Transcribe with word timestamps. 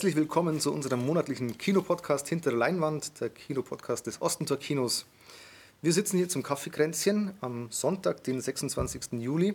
Herzlich 0.00 0.16
willkommen 0.16 0.60
zu 0.60 0.72
unserem 0.72 1.04
monatlichen 1.04 1.58
Kinopodcast 1.58 2.26
Hinter 2.26 2.48
der 2.48 2.58
Leinwand, 2.58 3.20
der 3.20 3.28
Kinopodcast 3.28 4.06
des 4.06 4.22
Ostentor 4.22 4.56
Kinos. 4.56 5.04
Wir 5.82 5.92
sitzen 5.92 6.16
hier 6.16 6.30
zum 6.30 6.42
Kaffeekränzchen 6.42 7.34
am 7.42 7.70
Sonntag, 7.70 8.24
den 8.24 8.40
26. 8.40 9.20
Juli. 9.20 9.54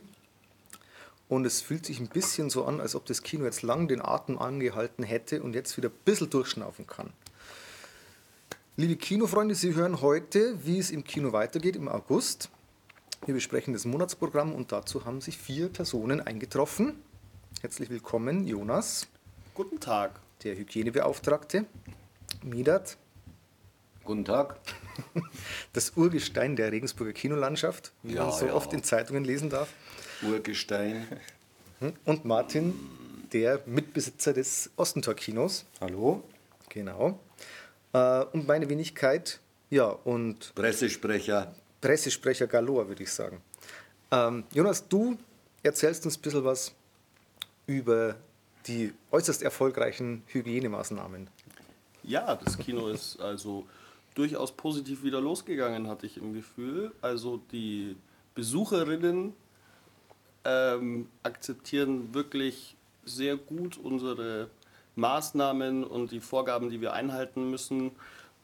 Und 1.29 1.45
es 1.45 1.61
fühlt 1.61 1.87
sich 1.87 1.99
ein 1.99 2.09
bisschen 2.09 2.51
so 2.51 2.63
an, 2.65 2.79
als 2.79 2.93
ob 2.93 3.07
das 3.07 3.23
Kino 3.23 3.45
jetzt 3.45 3.63
lang 3.63 3.87
den 3.87 4.05
Atem 4.05 4.37
angehalten 4.37 5.03
hätte 5.03 5.41
und 5.41 5.55
jetzt 5.55 5.77
wieder 5.77 5.89
ein 5.89 5.97
bisschen 6.05 6.29
durchschnaufen 6.29 6.85
kann. 6.85 7.11
Liebe 8.77 8.97
Kinofreunde, 8.97 9.55
Sie 9.55 9.73
hören 9.73 9.99
heute, 9.99 10.63
wie 10.63 10.77
es 10.77 10.91
im 10.91 11.03
Kino 11.03 11.33
weitergeht 11.33 11.75
im 11.75 11.87
August. 11.87 12.51
Wir 13.25 13.33
besprechen 13.33 13.73
das 13.73 13.85
Monatsprogramm 13.85 14.53
und 14.53 14.71
dazu 14.71 15.05
haben 15.05 15.21
sich 15.21 15.39
vier 15.39 15.69
Personen 15.69 16.21
eingetroffen. 16.21 17.01
Herzlich 17.61 17.89
willkommen, 17.89 18.45
Jonas. 18.45 19.07
Guten 19.55 19.79
Tag. 19.79 20.19
Der 20.43 20.55
Hygienebeauftragte, 20.55 21.65
Midat. 22.43 22.97
Guten 24.03 24.25
Tag. 24.25 24.59
Das 25.73 25.91
Urgestein 25.95 26.55
der 26.55 26.71
Regensburger 26.71 27.13
Kinolandschaft, 27.13 27.91
wie 28.03 28.13
Ja, 28.15 28.25
man 28.25 28.33
so 28.33 28.45
ja. 28.45 28.53
oft 28.53 28.71
in 28.73 28.83
Zeitungen 28.83 29.23
lesen 29.25 29.49
darf. 29.49 29.69
Urgestein. 30.21 31.07
Und 32.05 32.23
Martin, 32.25 32.73
der 33.33 33.61
Mitbesitzer 33.65 34.33
des 34.33 34.69
Ostentor-Kinos. 34.77 35.65
Hallo? 35.81 36.23
Genau. 36.69 37.19
Äh, 37.93 38.25
Und 38.31 38.47
meine 38.47 38.69
Wenigkeit, 38.69 39.39
ja, 39.69 39.85
und 39.87 40.53
Pressesprecher. 40.55 41.53
Pressesprecher 41.81 42.47
Galore, 42.47 42.87
würde 42.87 43.03
ich 43.03 43.11
sagen. 43.11 43.41
Ähm, 44.11 44.43
Jonas, 44.53 44.87
du 44.87 45.17
erzählst 45.63 46.05
uns 46.05 46.17
ein 46.17 46.21
bisschen 46.21 46.43
was 46.43 46.71
über 47.65 48.15
die 48.67 48.93
äußerst 49.11 49.43
erfolgreichen 49.43 50.23
Hygienemaßnahmen. 50.27 51.27
Ja, 52.03 52.35
das 52.35 52.57
Kino 52.57 52.87
ist 52.87 53.19
also 53.19 53.65
durchaus 54.13 54.51
positiv 54.51 55.03
wieder 55.03 55.21
losgegangen, 55.21 55.87
hatte 55.87 56.05
ich 56.05 56.17
im 56.17 56.33
Gefühl. 56.33 56.91
Also 57.01 57.41
die 57.51 57.95
Besucherinnen 58.33 59.33
ähm, 60.43 61.09
akzeptieren 61.23 62.13
wirklich 62.13 62.75
sehr 63.03 63.35
gut 63.37 63.77
unsere 63.77 64.49
Maßnahmen 64.95 65.83
und 65.83 66.11
die 66.11 66.19
Vorgaben, 66.19 66.69
die 66.69 66.81
wir 66.81 66.93
einhalten 66.93 67.49
müssen. 67.49 67.91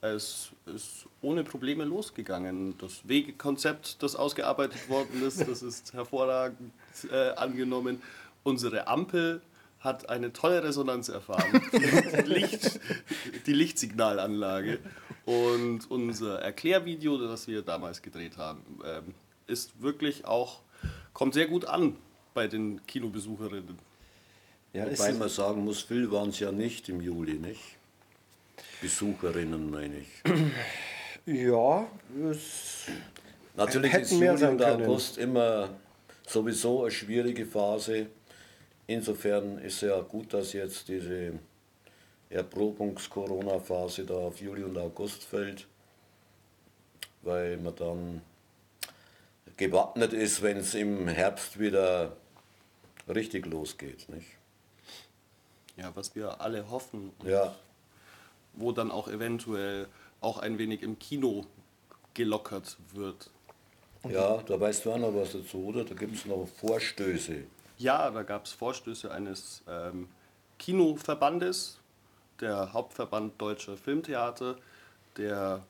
Es 0.02 0.52
ist 0.66 1.06
ohne 1.22 1.44
Probleme 1.44 1.86
losgegangen. 1.86 2.78
Das 2.80 3.08
Wegekonzept, 3.08 4.02
das 4.02 4.16
ausgearbeitet 4.16 4.90
worden 4.90 5.24
ist, 5.24 5.48
das 5.48 5.62
ist 5.62 5.94
hervorragend 5.94 6.74
äh, 7.12 7.30
angenommen. 7.36 8.02
Unsere 8.44 8.88
Ampel 8.88 9.42
hat 9.82 10.10
eine 10.10 10.32
tolle 10.32 10.64
Resonanz 10.64 11.10
erfahren. 11.10 11.62
Die, 11.74 12.22
Licht, 12.28 12.80
die 13.46 13.54
Lichtsignalanlage. 13.54 14.80
Und 15.26 15.90
unser 15.90 16.40
Erklärvideo, 16.40 17.18
das 17.18 17.48
wir 17.48 17.62
damals 17.62 18.02
gedreht 18.02 18.38
haben, 18.38 18.64
ähm, 18.86 19.14
ist 19.48 19.82
wirklich 19.82 20.26
auch, 20.26 20.62
kommt 21.14 21.34
sehr 21.34 21.48
gut 21.48 21.66
an 21.66 21.98
bei 22.34 22.48
den 22.48 22.86
Kinobesucherinnen. 22.86 23.78
Ja, 24.74 24.90
Wobei 24.90 25.14
man 25.14 25.30
sagen 25.30 25.66
muss, 25.66 25.82
viel 25.82 26.10
waren 26.12 26.30
es 26.30 26.40
ja 26.40 26.52
nicht 26.52 26.88
im 26.88 27.02
Juli, 27.02 27.34
nicht? 27.34 27.60
Besucherinnen, 28.82 29.70
meine 29.70 29.98
ich. 29.98 30.08
ja, 31.26 31.88
es, 32.32 32.88
Natürlich 33.56 33.94
ist 33.94 34.12
Juli 34.12 34.30
und. 34.30 34.64
August 34.64 35.18
immer 35.18 35.70
sowieso 36.26 36.84
eine 36.84 36.92
schwierige 36.92 37.46
Phase. 37.46 38.08
Insofern 38.92 39.58
ist 39.60 39.82
ja 39.82 40.02
gut, 40.02 40.34
dass 40.34 40.52
jetzt 40.52 40.90
diese 40.90 41.40
Erprobungs-Corona-Phase 42.30 44.06
da 44.06 44.16
auf 44.16 44.42
Juli 44.42 44.64
und 44.64 44.78
August 44.78 45.24
fällt, 45.24 45.66
weil 47.22 47.56
man 47.56 47.74
dann 47.76 48.22
gewappnet 49.56 50.12
ist, 50.12 50.42
wenn 50.42 50.58
es 50.58 50.74
im 50.74 51.08
Herbst 51.08 51.58
wieder 51.58 52.18
richtig 53.08 53.46
losgeht. 53.46 54.10
Nicht? 54.10 54.28
Ja, 55.78 55.92
was 55.96 56.14
wir 56.14 56.42
alle 56.42 56.70
hoffen. 56.70 57.14
und 57.20 57.30
Ja, 57.30 57.56
Wo 58.54 58.74
dann 58.74 58.92
auch 58.92 59.08
eventuell 59.08 59.88
auch 60.20 60.40
ein 60.40 60.58
wenig 60.58 60.82
im 60.84 61.00
Kino 61.00 61.46
gelockert 62.14 62.78
wird. 62.94 63.30
ja, 64.10 64.42
da 64.42 64.60
weißt 64.60 64.84
du 64.84 64.92
auch 64.92 64.98
noch 64.98 65.16
was 65.16 65.32
dazu, 65.32 65.66
oder? 65.68 65.86
Da 65.86 65.96
gibt 65.96 66.16
es 66.16 66.26
noch 66.26 66.46
Vorstöße. 66.60 67.46
Ja, 67.82 68.12
da 68.12 68.22
gab 68.22 68.46
es 68.46 68.52
Vorstöße 68.52 69.12
eines 69.12 69.64
ähm, 69.68 70.08
Kinoverbandes, 70.60 71.80
der 72.40 72.74
Hauptverband 72.74 73.42
Deutscher 73.42 73.76
Filmtheater, 73.76 74.58
der 75.18 75.66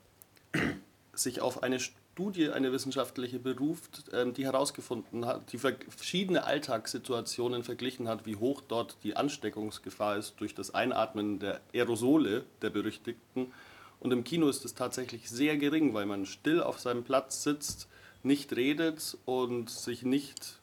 sich 1.14 1.40
auf 1.40 1.64
eine 1.64 1.80
Studie, 1.80 2.50
eine 2.50 2.74
wissenschaftliche 2.74 3.40
beruft, 3.40 4.04
ähm, 4.12 4.34
die 4.34 4.44
herausgefunden 4.44 5.26
hat, 5.26 5.54
die 5.54 5.58
ver- 5.58 5.78
verschiedene 5.88 6.44
Alltagssituationen 6.44 7.64
verglichen 7.64 8.10
hat, 8.10 8.26
wie 8.26 8.36
hoch 8.36 8.62
dort 8.68 8.98
die 9.04 9.16
Ansteckungsgefahr 9.16 10.18
ist 10.18 10.34
durch 10.42 10.54
das 10.54 10.76
Einatmen 10.76 11.40
der 11.40 11.62
Aerosole 11.74 12.44
der 12.62 12.72
Berüchtigten. 12.72 13.54
Und 14.02 14.12
im 14.12 14.26
Kino 14.26 14.50
ist 14.50 14.66
es 14.66 14.76
tatsächlich 14.76 15.30
sehr 15.30 15.56
gering, 15.56 15.94
weil 15.94 16.06
man 16.06 16.26
still 16.26 16.62
auf 16.62 16.78
seinem 16.78 17.06
Platz 17.06 17.44
sitzt, 17.44 17.88
nicht 18.22 18.54
redet 18.54 19.18
und 19.24 19.70
sich 19.70 20.04
nicht 20.04 20.61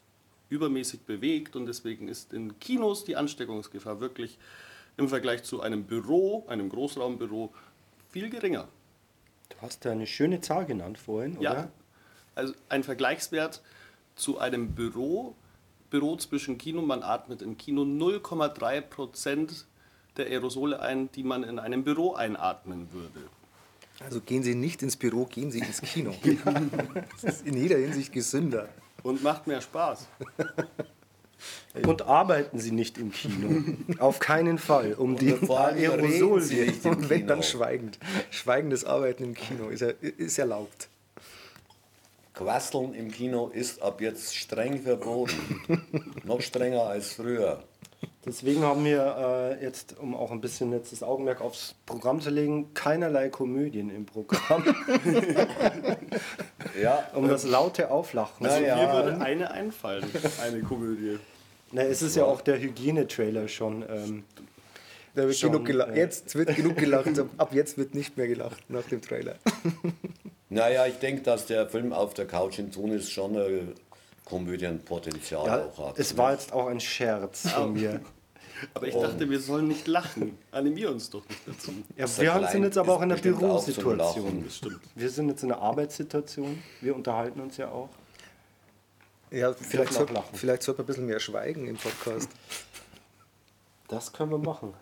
übermäßig 0.51 1.01
bewegt 1.03 1.57
und 1.57 1.67
deswegen 1.67 2.09
ist 2.09 2.33
in 2.33 2.59
Kinos 2.61 3.05
die 3.05 3.17
Ansteckungsgefahr 3.17 4.01
wirklich 4.01 4.39
im 4.97 5.09
Vergleich 5.09 5.43
zu 5.45 5.61
einem 5.61 5.85
Büro, 5.85 6.45
einem 6.49 6.69
Großraumbüro, 6.69 7.53
viel 8.11 8.31
geringer. 8.31 8.69
du 9.51 9.57
hast 9.61 9.85
ja 9.85 9.93
eine 9.93 10.07
schöne 10.07 10.41
Zahl 10.41 10.67
genannt 10.67 10.99
vorhin, 10.99 11.41
Ja, 11.41 11.53
oder? 11.53 11.71
also 12.35 12.55
ein 12.69 12.83
Vergleichswert 12.83 13.63
zu 14.17 14.39
einem 14.39 14.73
Büro, 14.75 15.35
Büro 15.91 16.17
zwischen 16.17 16.59
Kino, 16.59 16.83
man 16.83 17.03
atmet 17.03 17.43
im 17.43 17.57
Kino 17.57 17.83
0,3 17.83 18.81
Prozent 18.83 19.67
der 20.17 20.27
Aerosole 20.27 20.81
ein, 20.81 21.11
die 21.13 21.23
man 21.23 21.45
in 21.45 21.59
einem 21.59 21.85
Büro 21.85 22.15
einatmen 22.15 22.89
würde. 22.93 23.29
Also 24.01 24.21
gehen 24.21 24.43
Sie 24.43 24.55
nicht 24.55 24.83
ins 24.83 24.97
Büro, 24.97 25.25
gehen 25.27 25.51
Sie 25.51 25.59
ins 25.61 25.81
Kino. 25.81 26.15
Das 27.23 27.25
ist 27.37 27.47
in 27.47 27.57
jeder 27.57 27.79
Hinsicht 27.79 28.13
gesünder. 28.13 28.69
Und 29.03 29.23
macht 29.23 29.47
mehr 29.47 29.61
Spaß. 29.61 30.07
Und 31.87 32.03
arbeiten 32.03 32.59
Sie 32.59 32.73
nicht 32.73 32.99
im 32.99 33.13
Kino. 33.13 33.63
Auf 33.99 34.19
keinen 34.19 34.59
Fall. 34.59 34.95
Um 34.95 35.17
die 35.17 35.33
vor 35.33 35.61
allem 35.61 35.79
reden 35.79 36.01
Aerosol 36.01 36.41
Sie 36.41 36.61
nicht 36.63 36.85
im 36.85 36.91
Und 36.97 37.11
wenn 37.11 37.27
dann 37.27 37.43
schweigend. 37.43 37.99
Schweigendes 38.31 38.85
Arbeiten 38.85 39.25
im 39.25 39.35
Kino 39.35 39.69
ist, 39.69 39.83
er, 39.83 39.95
ist 40.03 40.39
erlaubt. 40.39 40.89
Quasseln 42.35 42.95
im 42.95 43.11
Kino 43.11 43.49
ist 43.49 43.83
ab 43.83 44.01
jetzt 44.01 44.37
streng 44.37 44.81
verboten. 44.81 45.83
Noch 46.25 46.41
strenger 46.41 46.85
als 46.85 47.13
früher. 47.13 47.65
Deswegen 48.27 48.63
haben 48.63 48.85
wir 48.85 49.57
äh, 49.61 49.65
jetzt, 49.65 49.97
um 49.99 50.15
auch 50.15 50.33
ein 50.33 50.41
bisschen 50.41 50.73
jetzt 50.73 50.93
das 50.93 51.03
Augenmerk 51.03 51.41
aufs 51.41 51.75
Programm 51.87 52.21
zu 52.21 52.31
legen, 52.31 52.75
keinerlei 52.75 53.29
Komödien 53.29 53.91
im 53.91 54.05
Programm, 54.07 54.65
Ja, 56.81 57.09
um 57.15 57.29
das 57.29 57.45
laute 57.45 57.91
Auflachen. 57.91 58.47
Also 58.47 58.63
ja. 58.63 58.77
mir 58.77 58.93
würde 58.93 59.21
eine 59.21 59.51
einfallen, 59.51 60.05
eine 60.43 60.61
Komödie. 60.63 61.19
Na, 61.73 61.83
es 61.83 62.03
ist 62.03 62.17
ja 62.17 62.25
auch 62.25 62.41
der 62.41 62.59
Hygiene-Trailer 62.61 63.49
schon. 63.49 63.83
Ähm, 63.89 64.25
Da 65.15 65.23
wird 65.27 65.37
Schon, 65.37 65.53
genug 65.53 65.67
gelacht. 65.67 65.91
äh, 65.93 65.97
Jetzt 65.99 66.35
wird 66.35 66.55
genug 66.55 66.77
gelacht. 66.77 67.09
Ab- 67.39 67.53
jetzt 67.53 67.77
wird 67.79 67.95
nicht 67.95 68.17
mehr 68.17 68.27
gelacht 68.29 68.69
nach 68.71 68.85
dem 68.85 69.01
Trailer. 69.03 69.37
naja, 70.49 70.87
ich 70.87 70.99
denke, 70.99 71.23
dass 71.23 71.47
der 71.47 71.69
Film 71.69 71.93
auf 71.93 72.15
der 72.15 72.27
Couch 72.27 72.59
in 72.59 72.71
Tunis 72.73 73.11
schon 73.11 73.37
ein 73.37 73.75
Komödienpotenzial 74.29 75.47
ja, 75.47 75.65
auch 75.65 75.89
hat. 75.89 75.99
es 75.99 76.17
war 76.17 76.33
jetzt 76.33 76.53
auch 76.53 76.67
ein 76.67 76.81
Scherz 76.81 77.49
von 77.51 77.73
mir. 77.73 78.01
Aber 78.75 78.87
ich 78.89 78.95
dachte, 78.95 79.31
wir 79.31 79.41
sollen 79.41 79.69
nicht 79.69 79.87
lachen. 79.87 80.37
Animier 80.51 80.91
uns 80.91 81.11
doch 81.11 81.23
nicht 81.29 81.47
dazu. 81.47 81.73
Ja, 81.97 82.07
wir 82.19 82.25
ja 82.25 82.39
klein, 82.39 82.53
sind 82.53 82.65
jetzt 82.65 82.77
aber 82.77 82.95
auch 82.95 83.03
in 83.03 83.13
einer 83.13 83.21
Bürosituation. 83.21 84.45
Wir 84.97 85.11
sind 85.11 85.29
jetzt 85.29 85.45
in 85.45 85.53
einer 85.53 85.63
Arbeitssituation. 85.63 86.61
Wir 86.81 86.97
unterhalten 86.97 87.41
uns 87.41 87.57
ja 87.57 87.71
auch. 87.71 87.89
Ja, 89.31 89.53
vielleicht, 89.53 89.93
lachen. 89.93 90.35
vielleicht 90.35 90.63
sollte 90.65 90.79
man 90.81 90.85
ein 90.85 90.87
bisschen 90.87 91.07
mehr 91.07 91.21
schweigen 91.21 91.67
im 91.67 91.77
Podcast. 91.77 92.29
Das 93.91 94.13
können 94.13 94.31
wir 94.31 94.37
machen. 94.39 94.75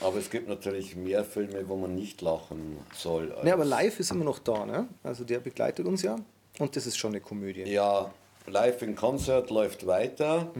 Aber 0.00 0.16
es 0.16 0.30
gibt 0.30 0.48
natürlich 0.48 0.96
mehr 0.96 1.24
Filme, 1.24 1.68
wo 1.68 1.76
man 1.76 1.94
nicht 1.94 2.22
lachen 2.22 2.78
soll. 2.94 3.30
als- 3.32 3.44
Ne, 3.44 3.52
aber 3.52 3.66
live 3.66 4.00
ist 4.00 4.10
immer 4.10 4.24
noch 4.24 4.38
da, 4.38 4.64
ne? 4.64 4.88
Also 5.02 5.24
der 5.24 5.40
begleitet 5.40 5.84
uns 5.84 6.00
ja. 6.00 6.16
Und 6.58 6.74
das 6.74 6.86
ist 6.86 6.96
schon 6.96 7.10
eine 7.12 7.20
Komödie. 7.20 7.64
Ja, 7.64 8.10
Live 8.48 8.82
in 8.82 8.96
Concert 8.96 9.50
läuft 9.50 9.86
weiter. 9.86 10.50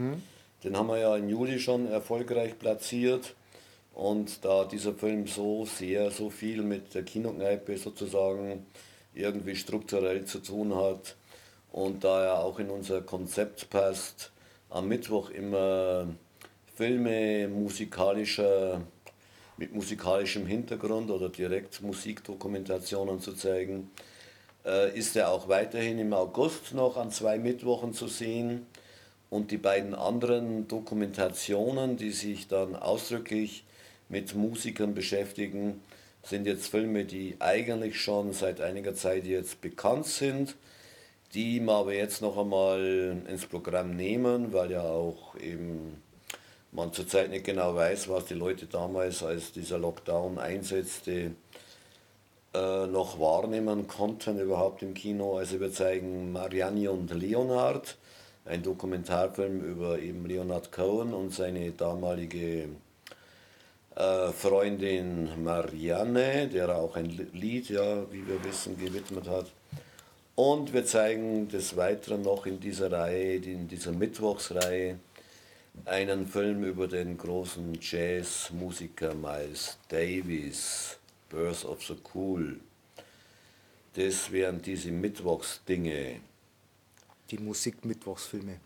Den 0.65 0.77
haben 0.77 0.89
wir 0.89 0.99
ja 0.99 1.17
im 1.17 1.29
Juli 1.29 1.59
schon 1.59 1.87
erfolgreich 1.91 2.59
platziert. 2.59 3.35
Und 3.95 4.45
da 4.45 4.65
dieser 4.65 4.95
Film 4.95 5.27
so 5.27 5.65
sehr, 5.65 6.11
so 6.11 6.31
viel 6.31 6.63
mit 6.63 6.95
der 6.95 7.03
Kinokneipe 7.03 7.77
sozusagen 7.77 8.67
irgendwie 9.15 9.57
strukturell 9.57 10.25
zu 10.25 10.39
tun 10.39 10.75
hat 10.77 11.17
und 11.73 12.05
da 12.05 12.25
er 12.25 12.39
auch 12.39 12.59
in 12.59 12.71
unser 12.71 13.03
Konzept 13.03 13.69
passt, 13.71 14.31
am 14.71 14.89
Mittwoch 14.89 15.31
immer 15.31 16.07
Filme 16.75 17.49
musikalischer 17.49 18.81
mit 19.57 19.75
musikalischem 19.75 20.47
Hintergrund 20.47 21.11
oder 21.11 21.29
direkt 21.29 21.83
Musikdokumentationen 21.83 23.21
zu 23.21 23.33
zeigen. 23.33 23.91
Äh, 24.69 24.99
ist 24.99 25.17
er 25.17 25.31
auch 25.31 25.49
weiterhin 25.49 25.99
im 25.99 26.13
August 26.13 26.75
noch 26.75 26.99
an 26.99 27.11
zwei 27.11 27.39
Mittwochen 27.39 27.95
zu 27.95 28.07
sehen. 28.07 28.67
Und 29.31 29.51
die 29.51 29.57
beiden 29.57 29.95
anderen 29.95 30.69
Dokumentationen, 30.69 31.97
die 31.97 32.11
sich 32.11 32.49
dann 32.49 32.77
ausdrücklich 32.77 33.65
mit 34.09 34.35
Musikern 34.35 34.95
beschäftigen, 34.95 35.81
sind 36.23 36.47
jetzt 36.47 36.69
Filme, 36.69 37.05
die 37.05 37.37
eigentlich 37.39 38.01
schon 38.01 38.33
seit 38.33 38.61
einiger 38.61 38.95
Zeit 38.95 39.25
jetzt 39.25 39.61
bekannt 39.61 40.07
sind, 40.07 40.57
die 41.35 41.61
wir 41.61 41.73
aber 41.73 41.95
jetzt 41.95 42.21
noch 42.21 42.37
einmal 42.37 43.23
ins 43.27 43.47
Programm 43.47 43.97
nehmen, 43.97 44.53
weil 44.53 44.71
ja 44.71 44.83
auch 44.83 45.37
eben 45.37 46.03
man 46.73 46.93
zurzeit 46.93 47.31
nicht 47.31 47.45
genau 47.45 47.75
weiß, 47.75 48.09
was 48.09 48.27
die 48.27 48.35
Leute 48.35 48.67
damals, 48.67 49.23
als 49.23 49.53
dieser 49.53 49.79
Lockdown 49.79 50.39
einsetzte, 50.39 51.33
äh, 52.55 52.87
noch 52.87 53.21
wahrnehmen 53.21 53.87
konnten 53.87 54.39
überhaupt 54.39 54.83
im 54.83 54.95
Kino. 54.95 55.37
Also 55.37 55.61
wir 55.61 55.73
zeigen 55.73 56.33
Marianne 56.33 56.91
und 56.91 57.13
Leonard, 57.13 57.97
ein 58.45 58.63
Dokumentarfilm 58.63 59.61
über 59.61 59.99
eben 59.99 60.27
Leonard 60.27 60.73
Cohen 60.73 61.13
und 61.13 61.35
seine 61.35 61.73
damalige 61.73 62.69
äh, 63.97 64.33
Freundin 64.33 65.43
Marianne, 65.43 66.49
der 66.49 66.77
auch 66.77 66.97
ein 66.97 67.11
Lied, 67.33 67.69
ja, 67.69 68.11
wie 68.11 68.27
wir 68.27 68.43
wissen, 68.45 68.79
gewidmet 68.79 69.29
hat. 69.29 69.47
Und 70.35 70.73
wir 70.73 70.87
zeigen 70.87 71.49
des 71.49 71.77
Weiteren 71.77 72.23
noch 72.23 72.47
in 72.47 72.61
dieser 72.61 72.93
Reihe, 72.93 73.37
in 73.37 73.67
dieser 73.67 73.91
Mittwochsreihe, 73.91 74.99
einen 75.85 76.27
Film 76.27 76.65
über 76.65 76.87
den 76.87 77.19
großen 77.19 77.79
Jazzmusiker 77.81 79.15
Miles 79.15 79.79
Davis, 79.89 80.98
Birth 81.29 81.65
of 81.65 81.83
the 81.85 81.97
Cool. 82.15 82.61
Das 83.95 84.31
wären 84.31 84.63
diese 84.63 84.91
Mittwochsdinge. 84.93 86.21
Die 87.31 87.39
Musik-Mittwochsfilme. 87.39 88.61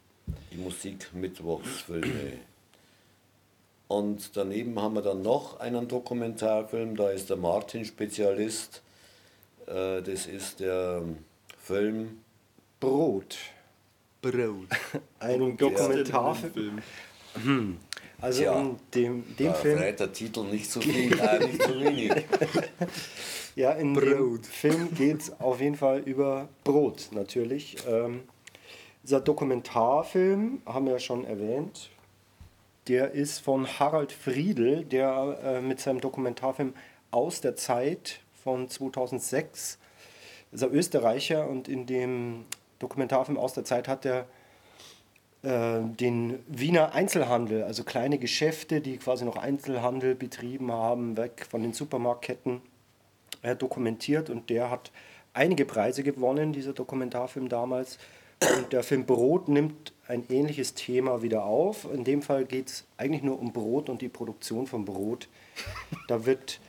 Die 0.53 0.57
Musik-Mittwochsfilme. 0.59 2.39
Und 3.89 4.37
daneben 4.37 4.81
haben 4.81 4.95
wir 4.95 5.03
dann 5.03 5.23
noch 5.23 5.61
einen 5.61 5.87
Dokumentarfilm, 5.87 6.97
da 6.97 7.11
ist 7.11 7.29
der 7.29 7.37
Martin 7.37 7.85
Spezialist. 7.85 8.83
Äh, 9.67 10.03
das 10.03 10.27
ist 10.27 10.61
der 10.61 11.03
Film 11.59 12.23
Brot. 12.81 13.37
Brot. 14.23 14.69
Ein 15.19 15.57
Dokumentarfilm. 15.57 16.83
Also 18.23 18.43
Tja, 18.43 18.61
in 18.61 18.77
dem, 18.95 19.37
dem 19.37 19.55
Film. 19.55 19.79
der 19.81 20.13
Titel 20.13 20.45
nicht 20.45 20.71
so 20.71 20.81
viel, 20.81 21.19
äh, 21.21 21.41
nicht 21.41 21.63
so 21.63 21.79
wenig. 21.79 22.13
Ja, 23.55 23.73
in 23.73 23.93
dem 23.93 24.03
Brot. 24.03 24.47
Film 24.47 24.95
geht 24.95 25.21
es 25.21 25.41
auf 25.41 25.61
jeden 25.61 25.77
Fall 25.77 25.99
über 25.99 26.49
Brot 26.65 27.09
natürlich. 27.11 27.77
Ähm, 27.87 28.23
dieser 29.03 29.21
Dokumentarfilm, 29.21 30.63
haben 30.65 30.87
wir 30.87 30.95
ja 30.95 30.99
schon 30.99 31.27
erwähnt, 31.27 31.91
der 32.89 33.11
ist 33.13 33.41
von 33.41 33.67
Harald 33.79 34.11
Friedel, 34.11 34.85
der 34.85 35.39
äh, 35.45 35.61
mit 35.61 35.81
seinem 35.81 36.01
Dokumentarfilm 36.01 36.73
Aus 37.11 37.43
der 37.43 37.55
Zeit 37.55 38.21
von 38.43 38.71
2006, 38.71 39.79
ist 40.53 40.63
er 40.63 40.73
Österreicher 40.73 41.47
und 41.47 41.69
in 41.69 41.85
dem 41.85 42.47
Dokumentarfilm 42.79 43.37
Aus 43.37 43.53
der 43.53 43.65
Zeit 43.65 43.87
hat 43.87 44.07
er 44.07 44.27
den 45.43 46.39
Wiener 46.47 46.95
Einzelhandel, 46.95 47.65
also 47.65 47.83
kleine 47.83 48.19
Geschäfte, 48.19 48.81
die 48.81 48.97
quasi 48.99 49.25
noch 49.25 49.37
Einzelhandel 49.37 50.15
betrieben 50.15 50.71
haben, 50.71 51.17
weg 51.17 51.47
von 51.51 51.63
den 51.63 51.73
Supermarktketten, 51.73 52.61
äh, 53.43 53.57
dokumentiert 53.57 54.31
und 54.31 54.51
der 54.51 54.71
hat 54.71 54.93
einige 55.33 55.65
Preise 55.65 56.05
gewonnen, 56.05 56.53
dieser 56.53 56.73
Dokumentarfilm 56.73 57.49
damals. 57.49 57.99
Und 58.57 58.73
der 58.73 58.83
Film 58.83 59.05
Brot 59.05 59.49
nimmt 59.49 59.93
ein 60.09 60.25
ähnliches 60.29 60.75
Thema 60.75 61.23
wieder 61.23 61.45
auf. 61.45 61.87
In 61.93 62.05
dem 62.05 62.23
Fall 62.23 62.45
geht 62.45 62.69
es 62.69 62.85
eigentlich 62.97 63.23
nur 63.23 63.41
um 63.41 63.53
Brot 63.53 63.89
und 63.89 64.03
die 64.03 64.09
Produktion 64.09 64.67
von 64.67 64.85
Brot. 64.85 65.29
Da 66.09 66.27
wird 66.27 66.61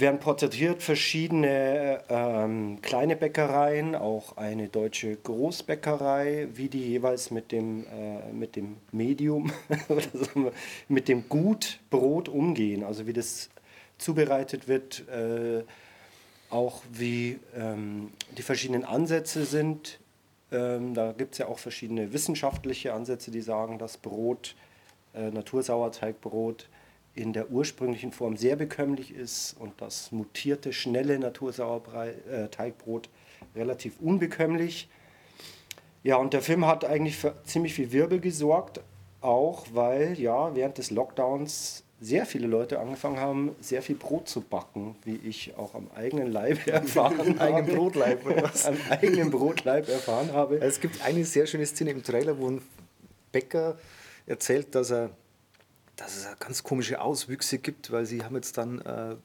werden 0.00 0.20
porträtiert 0.20 0.82
verschiedene 0.82 2.02
ähm, 2.08 2.80
kleine 2.82 3.16
Bäckereien, 3.16 3.94
auch 3.94 4.36
eine 4.36 4.68
deutsche 4.68 5.16
Großbäckerei, 5.16 6.48
wie 6.54 6.68
die 6.68 6.86
jeweils 6.86 7.30
mit 7.30 7.52
dem, 7.52 7.86
äh, 7.86 8.32
mit 8.32 8.56
dem 8.56 8.76
Medium 8.92 9.52
mit 10.88 11.08
dem 11.08 11.28
Gut 11.28 11.80
Brot 11.90 12.28
umgehen. 12.28 12.84
Also 12.84 13.06
wie 13.06 13.12
das 13.12 13.50
zubereitet 13.98 14.68
wird, 14.68 15.08
äh, 15.08 15.62
auch 16.50 16.82
wie 16.92 17.38
ähm, 17.56 18.10
die 18.36 18.42
verschiedenen 18.42 18.84
Ansätze 18.84 19.44
sind. 19.44 20.00
Ähm, 20.52 20.94
da 20.94 21.12
gibt 21.12 21.32
es 21.32 21.38
ja 21.38 21.46
auch 21.46 21.58
verschiedene 21.58 22.12
wissenschaftliche 22.12 22.92
Ansätze, 22.92 23.30
die 23.30 23.40
sagen, 23.40 23.78
dass 23.78 23.96
Brot, 23.96 24.56
äh, 25.14 25.30
Natursauerteigbrot, 25.30 26.68
in 27.20 27.32
der 27.32 27.50
ursprünglichen 27.50 28.12
Form 28.12 28.36
sehr 28.36 28.56
bekömmlich 28.56 29.14
ist 29.14 29.56
und 29.58 29.72
das 29.80 30.10
mutierte, 30.12 30.72
schnelle 30.72 31.18
Natursauerteigbrot 31.18 33.08
relativ 33.54 34.00
unbekömmlich. 34.00 34.88
Ja, 36.02 36.16
und 36.16 36.32
der 36.32 36.40
Film 36.40 36.66
hat 36.66 36.84
eigentlich 36.84 37.16
für 37.16 37.34
ziemlich 37.44 37.74
viel 37.74 37.92
Wirbel 37.92 38.20
gesorgt, 38.20 38.80
auch 39.20 39.66
weil 39.72 40.18
ja 40.18 40.54
während 40.54 40.78
des 40.78 40.90
Lockdowns 40.90 41.84
sehr 42.00 42.24
viele 42.24 42.46
Leute 42.46 42.80
angefangen 42.80 43.18
haben, 43.18 43.54
sehr 43.60 43.82
viel 43.82 43.96
Brot 43.96 44.26
zu 44.26 44.40
backen, 44.40 44.96
wie 45.04 45.16
ich 45.16 45.52
auch 45.58 45.74
am 45.74 45.90
eigenen 45.94 46.32
Leib 46.32 46.66
erfahren 46.66 47.18
habe. 47.18 47.40
eigenen 47.40 47.76
Brotleib, 47.76 48.24
oder 48.24 48.42
was? 48.44 48.64
Am 48.66 48.78
eigenen 48.88 49.30
Brotleib 49.30 49.86
erfahren 49.88 50.32
habe. 50.32 50.58
Es 50.60 50.80
gibt 50.80 51.04
eine 51.04 51.24
sehr 51.26 51.46
schöne 51.46 51.66
Szene 51.66 51.90
im 51.90 52.02
Trailer, 52.02 52.38
wo 52.38 52.48
ein 52.48 52.62
Bäcker 53.32 53.76
erzählt, 54.26 54.74
dass 54.74 54.90
er 54.90 55.10
dass 56.00 56.16
es 56.16 56.38
ganz 56.38 56.62
komische 56.62 57.00
Auswüchse 57.00 57.58
gibt, 57.58 57.90
weil 57.90 58.06
sie 58.06 58.24
haben 58.24 58.34
jetzt 58.34 58.56
dann 58.56 58.80
äh, 58.80 59.16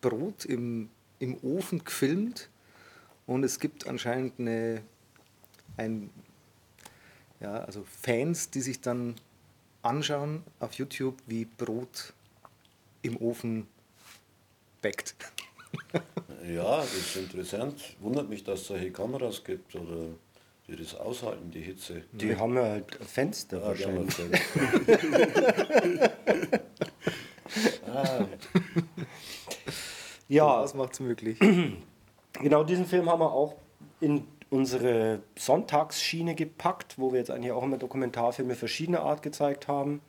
Brot 0.00 0.46
im, 0.46 0.88
im 1.18 1.36
Ofen 1.44 1.84
gefilmt 1.84 2.48
und 3.26 3.44
es 3.44 3.60
gibt 3.60 3.86
anscheinend 3.86 4.38
eine, 4.38 4.80
ein, 5.76 6.10
ja, 7.40 7.56
also 7.58 7.84
Fans, 7.84 8.48
die 8.48 8.62
sich 8.62 8.80
dann 8.80 9.16
anschauen 9.82 10.42
auf 10.58 10.72
YouTube, 10.74 11.16
wie 11.26 11.44
Brot 11.44 12.14
im 13.02 13.18
Ofen 13.18 13.66
backt. 14.80 15.16
Ja, 16.46 16.78
das 16.78 16.94
ist 16.94 17.16
interessant. 17.16 17.96
Wundert 18.00 18.30
mich, 18.30 18.42
dass 18.42 18.60
es 18.60 18.66
solche 18.68 18.90
Kameras 18.90 19.44
gibt 19.44 19.74
oder 19.74 20.14
die 20.68 20.76
das 20.76 20.94
aushalten, 20.94 21.50
die 21.50 21.62
Hitze. 21.62 22.02
Die 22.12 22.36
haben 22.36 22.54
ja 22.54 22.62
halt 22.62 22.94
Fenster 22.94 23.62
Ah, 23.64 23.72
die 23.72 23.84
haben 23.84 24.04
wahrscheinlich. 24.04 24.40
wir 24.86 26.10
ah, 27.86 28.26
Ja, 30.28 30.62
Das 30.62 30.74
macht 30.74 30.92
es 30.92 31.00
möglich. 31.00 31.38
Genau 32.34 32.64
diesen 32.64 32.84
Film 32.86 33.08
haben 33.10 33.20
wir 33.20 33.32
auch 33.32 33.56
in 34.00 34.24
unsere 34.50 35.20
Sonntagsschiene 35.36 36.34
gepackt, 36.34 36.98
wo 36.98 37.12
wir 37.12 37.18
jetzt 37.18 37.30
eigentlich 37.30 37.52
auch 37.52 37.62
immer 37.62 37.78
Dokumentarfilme 37.78 38.54
verschiedener 38.54 39.00
Art 39.00 39.22
gezeigt 39.22 39.68
haben, 39.68 40.00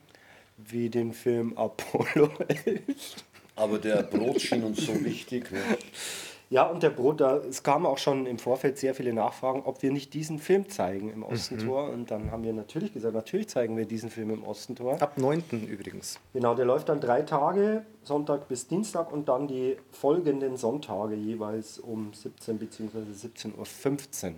wie 0.58 0.90
den 0.90 1.12
Film 1.12 1.56
Apollo 1.56 2.30
11. 2.48 3.16
aber 3.56 3.78
der 3.78 4.02
Brot 4.02 4.40
schien 4.40 4.62
uns 4.62 4.84
so 4.84 5.04
wichtig. 5.04 5.50
Ne? 5.50 5.60
Ja, 6.52 6.66
und 6.66 6.82
der 6.82 6.90
Brot, 6.90 7.20
da, 7.20 7.36
es 7.36 7.62
kamen 7.62 7.86
auch 7.86 7.98
schon 7.98 8.26
im 8.26 8.40
Vorfeld 8.40 8.76
sehr 8.76 8.92
viele 8.92 9.12
Nachfragen, 9.12 9.62
ob 9.64 9.82
wir 9.82 9.92
nicht 9.92 10.14
diesen 10.14 10.40
Film 10.40 10.68
zeigen 10.68 11.08
im 11.12 11.22
Ostentor. 11.22 11.90
Und 11.90 12.10
dann 12.10 12.32
haben 12.32 12.42
wir 12.42 12.52
natürlich 12.52 12.92
gesagt, 12.92 13.14
natürlich 13.14 13.48
zeigen 13.48 13.76
wir 13.76 13.84
diesen 13.86 14.10
Film 14.10 14.30
im 14.30 14.42
Ostentor. 14.42 15.00
Ab 15.00 15.16
9. 15.16 15.44
übrigens. 15.68 16.18
Genau, 16.32 16.56
der 16.56 16.64
läuft 16.64 16.88
dann 16.88 17.00
drei 17.00 17.22
Tage, 17.22 17.86
Sonntag 18.02 18.48
bis 18.48 18.66
Dienstag 18.66 19.12
und 19.12 19.28
dann 19.28 19.46
die 19.46 19.76
folgenden 19.92 20.56
Sonntage 20.56 21.14
jeweils 21.14 21.78
um 21.78 22.12
17 22.12 22.58
bzw. 22.58 22.98
17.15 22.98 23.54
Uhr. 23.56 24.34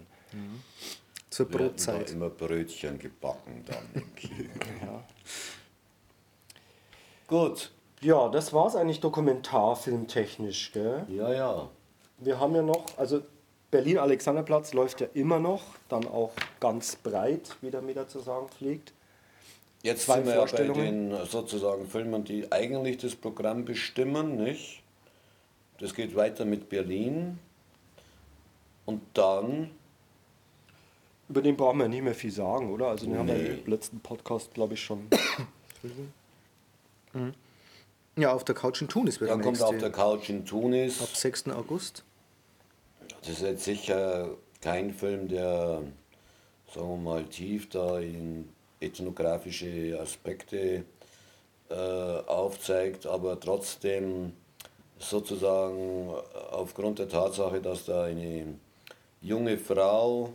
Zur 1.30 1.48
Wir 1.48 1.54
hatten 1.54 1.58
da 1.58 1.64
Brotzeit. 1.64 2.10
immer 2.10 2.28
Brötchen 2.28 2.98
gebacken 2.98 3.64
dann 3.64 4.02
im 4.02 4.14
Kino. 4.14 4.50
Ja. 4.84 5.02
Gut, 7.26 7.72
Ja, 8.02 8.28
das 8.28 8.52
war 8.52 8.66
es 8.66 8.76
eigentlich 8.76 9.00
dokumentarfilmtechnisch. 9.00 10.72
Gell? 10.72 11.06
ja, 11.08 11.32
ja. 11.32 11.70
Wir 12.24 12.38
haben 12.38 12.54
ja 12.54 12.62
noch, 12.62 12.96
also 12.98 13.22
Berlin-Alexanderplatz 13.70 14.74
läuft 14.74 15.00
ja 15.00 15.08
immer 15.14 15.38
noch, 15.40 15.62
dann 15.88 16.06
auch 16.06 16.32
ganz 16.60 16.96
breit, 16.96 17.56
wie 17.62 17.70
der 17.70 17.82
Meter 17.82 18.06
zu 18.08 18.20
sagen 18.20 18.48
pflegt. 18.48 18.92
Jetzt 19.82 20.04
Zwei 20.04 20.16
sind 20.16 20.26
wir 20.26 20.34
ja 20.36 20.44
bei 20.44 20.68
den 20.80 21.24
sozusagen 21.26 21.86
Filmen, 21.88 22.22
die 22.24 22.50
eigentlich 22.52 22.98
das 22.98 23.16
Programm 23.16 23.64
bestimmen, 23.64 24.36
nicht? 24.36 24.82
Das 25.80 25.94
geht 25.94 26.14
weiter 26.14 26.44
mit 26.44 26.68
Berlin. 26.68 27.38
Und 28.86 29.00
dann, 29.14 29.70
Über 31.28 31.40
den 31.42 31.56
brauchen 31.56 31.78
wir 31.78 31.88
nicht 31.88 32.02
mehr 32.02 32.14
viel 32.14 32.30
sagen, 32.30 32.70
oder? 32.72 32.88
Also 32.88 33.06
den 33.06 33.16
haben 33.18 33.26
wir 33.28 33.34
Nee. 33.34 33.60
im 33.64 33.70
letzten 33.70 34.00
Podcast, 34.00 34.52
glaube 34.54 34.74
ich, 34.74 34.84
schon. 34.84 35.08
Ja, 38.16 38.32
auf 38.34 38.44
der 38.44 38.54
Couch 38.54 38.82
in 38.82 38.88
Tunis 38.88 39.20
wird 39.20 39.30
Dann 39.30 39.40
kommt 39.40 39.52
nächste. 39.58 39.66
auf 39.66 39.78
der 39.78 39.90
Couch 39.90 40.28
in 40.28 40.44
Tunis. 40.44 41.00
Ab 41.00 41.08
6. 41.16 41.48
August. 41.48 42.04
Das 43.22 43.30
ist 43.30 43.42
jetzt 43.42 43.64
sicher 43.64 44.30
kein 44.60 44.92
Film, 44.92 45.28
der, 45.28 45.80
sagen 46.74 46.88
wir 46.88 46.96
mal, 46.96 47.24
tief 47.24 47.68
da 47.68 48.00
in 48.00 48.48
ethnografische 48.80 49.96
Aspekte 50.00 50.84
äh, 51.70 51.74
aufzeigt, 51.74 53.06
aber 53.06 53.38
trotzdem 53.38 54.32
sozusagen 54.98 56.10
aufgrund 56.50 56.98
der 56.98 57.08
Tatsache, 57.08 57.60
dass 57.60 57.84
da 57.84 58.04
eine 58.04 58.58
junge 59.20 59.56
Frau, 59.56 60.32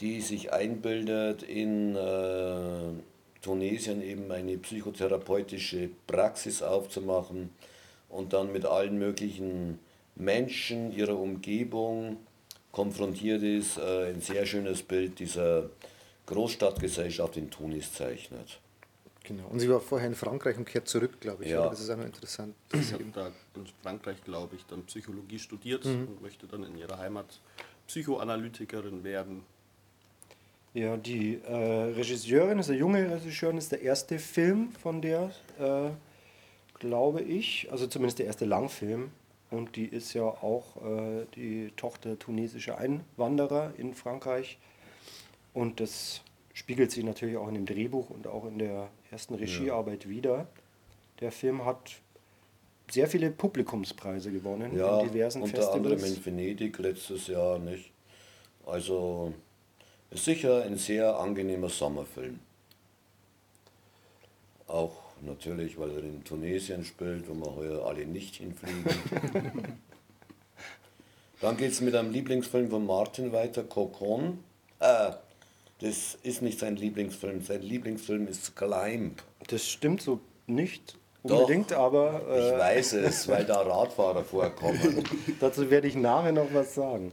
die 0.00 0.20
sich 0.20 0.52
einbildet, 0.52 1.44
in 1.44 1.94
äh, 1.94 2.94
Tunesien 3.42 4.02
eben 4.02 4.32
eine 4.32 4.58
psychotherapeutische 4.58 5.90
Praxis 6.08 6.62
aufzumachen 6.62 7.50
und 8.08 8.32
dann 8.32 8.50
mit 8.50 8.64
allen 8.64 8.98
möglichen 8.98 9.78
Menschen 10.18 10.92
ihrer 10.92 11.16
Umgebung 11.18 12.18
konfrontiert 12.72 13.42
ist, 13.42 13.78
äh, 13.78 14.10
ein 14.10 14.20
sehr 14.20 14.44
schönes 14.46 14.82
Bild 14.82 15.18
dieser 15.18 15.70
Großstadtgesellschaft 16.26 17.36
in 17.36 17.50
Tunis 17.50 17.92
zeichnet. 17.92 18.60
Genau. 19.24 19.46
Und 19.48 19.60
sie 19.60 19.68
war 19.68 19.80
vorher 19.80 20.08
in 20.08 20.14
Frankreich 20.14 20.56
und 20.56 20.64
kehrt 20.64 20.88
zurück, 20.88 21.20
glaube 21.20 21.44
ich. 21.44 21.50
Ja. 21.50 21.60
oder? 21.60 21.70
Das 21.70 21.80
ist 21.80 21.90
auch 21.90 21.96
noch 21.96 22.04
interessant. 22.04 22.54
sie 22.72 22.94
eben- 22.94 23.12
da 23.12 23.26
in 23.54 23.66
Frankreich, 23.82 24.22
glaube 24.24 24.56
ich, 24.56 24.64
dann 24.66 24.84
Psychologie 24.84 25.38
studiert 25.38 25.84
und 25.84 26.22
möchte 26.22 26.46
dann 26.46 26.64
in 26.64 26.76
ihrer 26.78 26.98
Heimat 26.98 27.40
Psychoanalytikerin 27.86 29.04
werden. 29.04 29.42
Ja, 30.74 30.96
die 30.96 31.40
äh, 31.46 31.54
Regisseurin 31.54 32.58
ist 32.58 32.68
eine 32.68 32.78
junge 32.78 33.10
Regisseurin, 33.10 33.58
ist 33.58 33.72
der 33.72 33.82
erste 33.82 34.18
Film 34.18 34.70
von 34.72 35.00
der, 35.02 35.30
äh, 35.58 35.90
glaube 36.78 37.22
ich, 37.22 37.68
also 37.70 37.86
zumindest 37.86 38.18
der 38.18 38.26
erste 38.26 38.44
Langfilm. 38.44 39.10
Und 39.50 39.76
die 39.76 39.86
ist 39.86 40.12
ja 40.12 40.24
auch 40.24 40.76
äh, 40.76 41.26
die 41.34 41.72
Tochter 41.76 42.18
tunesischer 42.18 42.78
Einwanderer 42.78 43.72
in 43.78 43.94
Frankreich. 43.94 44.58
Und 45.54 45.80
das 45.80 46.22
spiegelt 46.52 46.90
sich 46.90 47.04
natürlich 47.04 47.36
auch 47.36 47.48
in 47.48 47.54
dem 47.54 47.66
Drehbuch 47.66 48.10
und 48.10 48.26
auch 48.26 48.44
in 48.44 48.58
der 48.58 48.88
ersten 49.10 49.34
Regiearbeit 49.34 50.08
wieder. 50.08 50.46
Der 51.20 51.32
Film 51.32 51.64
hat 51.64 51.92
sehr 52.90 53.08
viele 53.08 53.30
Publikumspreise 53.30 54.30
gewonnen 54.30 54.76
Ja, 54.76 55.00
in 55.00 55.10
diversen 55.10 55.42
unter 55.42 55.72
anderem 55.72 55.98
Festivals. 55.98 56.26
in 56.26 56.26
Venedig 56.36 56.78
letztes 56.78 57.26
Jahr, 57.26 57.58
nicht? 57.58 57.90
Also 58.66 59.32
ist 60.10 60.24
sicher 60.24 60.62
ein 60.64 60.76
sehr 60.76 61.18
angenehmer 61.18 61.68
Sommerfilm. 61.68 62.38
Auch 64.66 64.92
natürlich, 65.22 65.78
weil 65.78 65.90
er 65.90 65.98
in 65.98 66.24
Tunesien 66.24 66.84
spielt, 66.84 67.28
wo 67.28 67.34
wir 67.34 67.54
heuer 67.56 67.86
alle 67.86 68.06
nicht 68.06 68.36
hinfliegen. 68.36 68.84
Dann 71.40 71.56
geht 71.56 71.72
es 71.72 71.80
mit 71.80 71.94
einem 71.94 72.10
Lieblingsfilm 72.10 72.68
von 72.68 72.84
Martin 72.84 73.32
weiter, 73.32 73.62
Cocon. 73.62 74.42
Äh, 74.80 75.12
das 75.80 76.18
ist 76.22 76.42
nicht 76.42 76.58
sein 76.58 76.76
Lieblingsfilm. 76.76 77.42
Sein 77.42 77.62
Lieblingsfilm 77.62 78.26
ist 78.26 78.56
Climb. 78.56 79.22
Das 79.46 79.64
stimmt 79.68 80.02
so 80.02 80.20
nicht 80.48 80.96
Doch. 81.22 81.40
unbedingt, 81.40 81.72
aber 81.72 82.22
Ich 82.28 82.52
äh, 82.52 82.58
weiß 82.58 82.92
es, 82.94 83.28
weil 83.28 83.44
da 83.44 83.60
Radfahrer 83.60 84.24
vorkommen. 84.24 85.04
dazu 85.40 85.70
werde 85.70 85.86
ich 85.86 85.94
nachher 85.94 86.32
noch 86.32 86.52
was 86.52 86.74
sagen. 86.74 87.12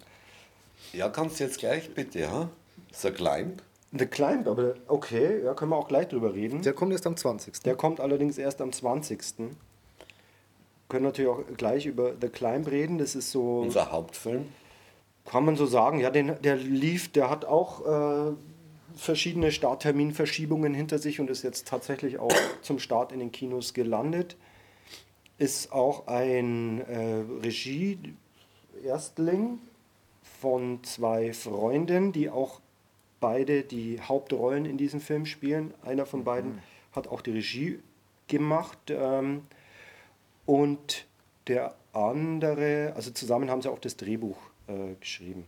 Ja, 0.93 1.09
kannst 1.09 1.39
du 1.39 1.43
jetzt 1.43 1.59
gleich 1.59 1.93
bitte, 1.93 2.29
ha? 2.29 2.49
The 2.91 3.11
Climb? 3.11 3.61
The 3.97 4.05
Climb, 4.05 4.47
aber 4.47 4.75
okay, 4.87 5.43
ja, 5.43 5.53
können 5.53 5.71
wir 5.71 5.77
auch 5.77 5.87
gleich 5.87 6.07
drüber 6.07 6.33
reden. 6.33 6.61
Der 6.61 6.73
kommt 6.73 6.91
erst 6.91 7.07
am 7.07 7.15
20. 7.15 7.61
Der 7.63 7.75
kommt 7.75 7.99
allerdings 7.99 8.37
erst 8.37 8.61
am 8.61 8.71
20. 8.71 9.19
Können 10.89 11.05
natürlich 11.05 11.31
auch 11.31 11.41
gleich 11.57 11.85
über 11.85 12.13
The 12.19 12.29
Climb 12.29 12.69
reden. 12.69 12.97
Das 12.97 13.15
ist 13.15 13.31
so, 13.31 13.61
Unser 13.61 13.91
Hauptfilm. 13.91 14.47
kann 15.25 15.45
man 15.45 15.55
so 15.55 15.65
sagen, 15.65 15.99
ja, 15.99 16.09
den, 16.09 16.33
der 16.41 16.57
lief, 16.57 17.11
der 17.11 17.29
hat 17.29 17.45
auch 17.45 17.85
äh, 17.85 18.33
verschiedene 18.95 19.51
Startterminverschiebungen 19.51 20.73
hinter 20.73 20.99
sich 20.99 21.19
und 21.19 21.29
ist 21.29 21.43
jetzt 21.43 21.67
tatsächlich 21.67 22.19
auch 22.19 22.31
zum 22.61 22.79
Start 22.79 23.11
in 23.11 23.19
den 23.19 23.31
Kinos 23.31 23.73
gelandet. 23.73 24.37
Ist 25.37 25.73
auch 25.73 26.07
ein 26.07 26.81
äh, 26.81 27.23
Regie-Erstling 27.43 29.59
von 30.41 30.83
zwei 30.83 31.33
Freunden, 31.33 32.11
die 32.11 32.29
auch 32.29 32.61
beide 33.25 33.63
die 33.63 33.99
Hauptrollen 33.99 34.65
in 34.65 34.77
diesem 34.77 35.01
Film 35.01 35.25
spielen. 35.25 35.73
Einer 35.81 36.05
von 36.05 36.23
beiden 36.23 36.61
hat 36.91 37.07
auch 37.07 37.21
die 37.21 37.31
Regie 37.31 37.79
gemacht. 38.27 38.77
Ähm, 38.89 39.47
und 40.45 41.07
der 41.47 41.73
andere, 41.91 42.93
also 42.95 43.09
zusammen 43.09 43.49
haben 43.49 43.63
sie 43.63 43.71
auch 43.71 43.79
das 43.79 43.97
Drehbuch 43.97 44.37
äh, 44.67 44.93
geschrieben. 44.99 45.45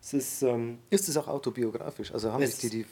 Es 0.00 0.14
ist, 0.14 0.42
ähm, 0.44 0.78
Ist 0.88 1.10
es 1.10 1.18
auch 1.18 1.28
autobiografisch? 1.28 2.10
Also 2.10 2.32
haben 2.32 2.46
sich 2.46 2.56
die, 2.56 2.70
die 2.70 2.86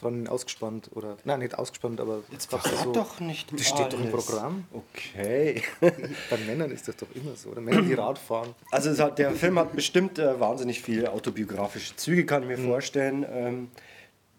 Freundin 0.00 0.28
ausgespannt 0.28 0.90
oder. 0.94 1.16
Nein, 1.24 1.40
nicht 1.40 1.58
ausgespannt, 1.58 2.00
aber 2.00 2.22
jetzt 2.32 2.50
verrat 2.50 2.84
so. 2.84 2.92
doch 2.92 3.20
nicht 3.20 3.52
Das 3.52 3.68
steht 3.68 3.92
doch 3.92 4.00
im. 4.00 4.10
Programm. 4.10 4.64
Okay. 4.72 5.62
Bei 5.80 6.36
Männern 6.46 6.70
ist 6.70 6.88
das 6.88 6.96
doch 6.96 7.08
immer 7.14 7.36
so. 7.36 7.50
Oder 7.50 7.60
Männer, 7.60 7.82
die 7.82 7.94
Rad 7.94 8.18
fahren. 8.18 8.54
Also 8.70 8.90
es 8.90 8.98
hat, 8.98 9.18
der 9.18 9.32
Film 9.32 9.58
hat 9.58 9.74
bestimmt 9.74 10.18
äh, 10.18 10.40
wahnsinnig 10.40 10.82
viele 10.82 11.12
autobiografische 11.12 11.94
Züge, 11.96 12.24
kann 12.26 12.42
ich 12.42 12.48
mir 12.48 12.58
vorstellen. 12.58 13.26
Ähm, 13.30 13.68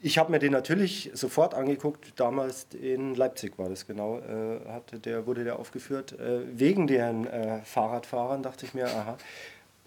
ich 0.04 0.18
habe 0.18 0.32
mir 0.32 0.40
den 0.40 0.52
natürlich 0.52 1.12
sofort 1.14 1.54
angeguckt, 1.54 2.14
damals 2.20 2.66
in 2.74 3.14
Leipzig 3.14 3.60
war 3.60 3.70
das 3.70 3.86
genau, 3.86 4.18
äh, 4.18 4.68
hatte 4.68 4.98
der, 4.98 5.28
wurde 5.28 5.44
der 5.44 5.60
aufgeführt. 5.60 6.14
Äh, 6.20 6.40
wegen 6.58 6.88
den 6.88 7.28
äh, 7.28 7.62
Fahrradfahrern 7.64 8.42
dachte 8.42 8.66
ich 8.66 8.74
mir, 8.74 8.88
aha. 8.88 9.18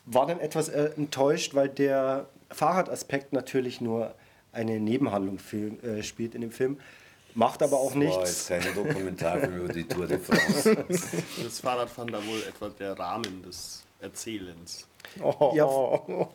War 0.06 0.26
dann 0.26 0.38
etwas 0.38 0.68
äh, 0.68 0.90
enttäuscht, 0.96 1.54
weil 1.54 1.68
der 1.68 2.26
Fahrradaspekt 2.50 3.32
natürlich 3.32 3.80
nur 3.80 4.14
eine 4.54 4.80
Nebenhandlung 4.80 5.38
film, 5.38 5.78
äh, 5.82 6.02
spielt 6.02 6.34
in 6.34 6.40
dem 6.40 6.50
Film, 6.52 6.78
macht 7.34 7.62
aber 7.62 7.76
auch 7.78 7.90
War 7.92 7.98
nichts. 7.98 8.48
jetzt 8.48 8.64
kein 8.64 8.74
Dokumentarfilm 8.74 9.56
über 9.64 9.72
die 9.72 9.84
Tour 9.84 10.06
de 10.06 10.18
France. 10.20 10.76
Das 11.42 11.60
Fahrradfahren 11.60 12.12
da 12.12 12.18
wohl 12.26 12.42
etwa 12.48 12.68
der 12.70 12.98
Rahmen 12.98 13.42
des 13.42 13.82
Erzählens. 14.00 14.86
Oh, 15.22 15.52
Ja. 15.54 15.66
oh, 15.66 16.28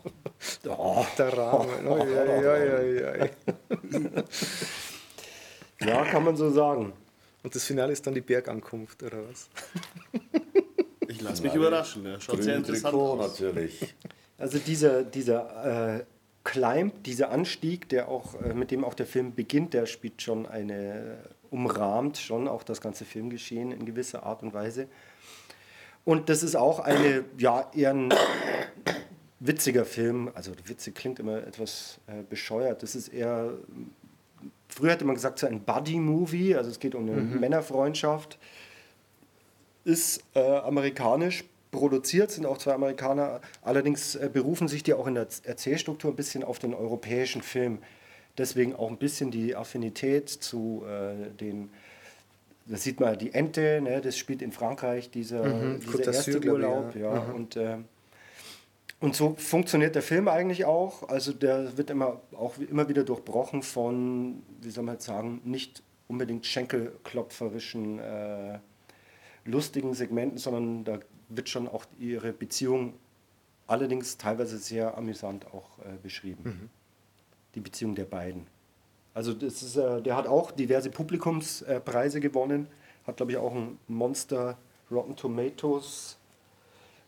Oh, 0.67 1.05
der 1.17 1.37
Rahmen. 1.37 1.87
Oi, 1.87 2.01
oi, 2.01 3.21
oi. 3.21 3.29
ja, 5.81 6.05
kann 6.05 6.23
man 6.23 6.35
so 6.35 6.49
sagen. 6.49 6.93
Und 7.43 7.55
das 7.55 7.63
Finale 7.63 7.93
ist 7.93 8.05
dann 8.05 8.13
die 8.13 8.21
Bergankunft, 8.21 9.01
oder 9.03 9.19
was? 9.29 9.49
Ich 11.07 11.21
lasse 11.21 11.41
mich 11.41 11.53
überraschen. 11.53 12.03
Der 12.03 12.19
schaut 12.19 12.43
sehr 12.43 12.57
interessant 12.57 12.93
Trikot 12.93 13.19
aus. 13.21 13.39
natürlich. 13.39 13.95
Also 14.37 14.57
dieser, 14.59 15.03
dieser 15.03 15.97
äh, 15.99 16.03
Climb, 16.49 17.03
dieser 17.03 17.29
Anstieg, 17.29 17.89
der 17.89 18.07
auch, 18.07 18.33
äh, 18.41 18.55
mit 18.55 18.71
dem 18.71 18.83
auch 18.83 18.95
der 18.95 19.05
Film 19.05 19.35
beginnt, 19.35 19.75
der 19.75 19.85
spielt 19.85 20.19
schon 20.19 20.47
eine, 20.47 21.19
umrahmt 21.51 22.17
schon 22.17 22.47
auch 22.47 22.63
das 22.63 22.81
ganze 22.81 23.05
Filmgeschehen 23.05 23.71
in 23.71 23.85
gewisser 23.85 24.23
Art 24.23 24.41
und 24.41 24.51
Weise. 24.51 24.87
Und 26.05 26.27
das 26.27 26.41
ist 26.41 26.55
auch 26.55 26.79
eine, 26.79 27.23
ja, 27.37 27.69
eher 27.75 27.91
ein 27.91 28.11
witziger 29.39 29.85
Film. 29.85 30.31
Also 30.33 30.53
witzig 30.65 30.95
klingt 30.95 31.19
immer 31.19 31.37
etwas 31.45 31.99
äh, 32.07 32.23
bescheuert. 32.27 32.81
Das 32.81 32.95
ist 32.95 33.09
eher, 33.09 33.53
früher 34.69 34.93
hätte 34.93 35.05
man 35.05 35.13
gesagt, 35.13 35.37
so 35.37 35.45
ein 35.45 35.61
Buddy-Movie, 35.61 36.55
also 36.55 36.71
es 36.71 36.79
geht 36.79 36.95
um 36.95 37.07
eine 37.07 37.21
Männerfreundschaft 37.21 38.39
ist 39.83 40.23
äh, 40.35 40.39
amerikanisch 40.39 41.43
produziert, 41.71 42.31
sind 42.31 42.45
auch 42.45 42.57
zwei 42.57 42.73
Amerikaner. 42.73 43.41
Allerdings 43.61 44.15
äh, 44.15 44.29
berufen 44.31 44.67
sich 44.67 44.83
die 44.83 44.93
auch 44.93 45.07
in 45.07 45.15
der 45.15 45.27
Erzählstruktur 45.43 46.11
ein 46.11 46.15
bisschen 46.15 46.43
auf 46.43 46.59
den 46.59 46.73
europäischen 46.73 47.41
Film. 47.41 47.79
Deswegen 48.37 48.75
auch 48.75 48.89
ein 48.89 48.97
bisschen 48.97 49.31
die 49.31 49.55
Affinität 49.55 50.29
zu 50.29 50.83
äh, 50.87 51.29
den. 51.39 51.69
Das 52.65 52.83
sieht 52.83 52.99
man, 52.99 53.17
die 53.17 53.33
Ente, 53.33 53.81
ne, 53.81 53.99
das 53.99 54.15
spielt 54.17 54.41
in 54.43 54.51
Frankreich, 54.51 55.09
dieser, 55.09 55.43
Mhm, 55.43 55.79
dieser 55.79 56.05
erste 56.13 56.37
ich, 56.37 56.47
Urlaub. 56.49 56.95
ja. 56.95 57.15
Ja, 57.15 57.23
Mhm. 57.25 57.33
und, 57.35 57.55
äh, 57.55 57.77
und 58.99 59.15
so 59.15 59.35
funktioniert 59.37 59.95
der 59.95 60.01
Film 60.03 60.27
eigentlich 60.27 60.65
auch. 60.65 61.09
Also 61.09 61.33
der 61.33 61.77
wird 61.77 61.89
immer, 61.89 62.21
auch 62.37 62.57
immer 62.59 62.87
wieder 62.87 63.03
durchbrochen 63.03 63.63
von, 63.63 64.43
wie 64.61 64.69
soll 64.69 64.83
man 64.83 64.95
jetzt 64.95 65.05
sagen, 65.05 65.41
nicht 65.45 65.81
unbedingt 66.07 66.45
schenkelklopferischen 66.45 67.99
äh, 67.99 68.59
lustigen 69.45 69.93
Segmenten, 69.93 70.37
sondern 70.37 70.83
da 70.83 70.99
wird 71.29 71.49
schon 71.49 71.67
auch 71.67 71.85
ihre 71.97 72.33
Beziehung 72.33 72.93
allerdings 73.67 74.17
teilweise 74.17 74.57
sehr 74.57 74.97
amüsant 74.97 75.45
auch 75.53 75.77
äh, 75.79 75.97
beschrieben. 76.01 76.69
Die 77.55 77.59
Beziehung 77.59 77.95
der 77.95 78.05
beiden. 78.05 78.47
Also 79.13 79.33
das 79.33 79.61
ist, 79.61 79.75
äh, 79.75 80.01
der 80.01 80.15
hat 80.15 80.27
auch 80.27 80.51
diverse 80.51 80.89
Publikumspreise 80.89 82.17
äh, 82.17 82.21
gewonnen, 82.21 82.67
hat 83.05 83.17
glaube 83.17 83.31
ich 83.31 83.37
auch 83.37 83.53
ein 83.53 83.77
Monster 83.87 84.57
Rotten 84.91 85.15
Tomatoes 85.15 86.17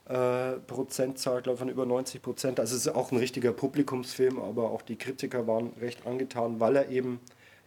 äh, 0.05 0.53
Prozentzahl, 0.67 1.41
glaube 1.41 1.55
ich, 1.55 1.59
von 1.59 1.69
über 1.69 1.85
90 1.85 2.21
Prozent. 2.21 2.59
Also 2.59 2.75
es 2.75 2.85
ist 2.85 2.93
auch 2.93 3.11
ein 3.11 3.17
richtiger 3.17 3.53
Publikumsfilm, 3.53 4.39
aber 4.39 4.71
auch 4.71 4.81
die 4.81 4.97
Kritiker 4.97 5.47
waren 5.47 5.73
recht 5.79 6.05
angetan, 6.05 6.59
weil 6.59 6.75
er 6.75 6.89
eben 6.89 7.19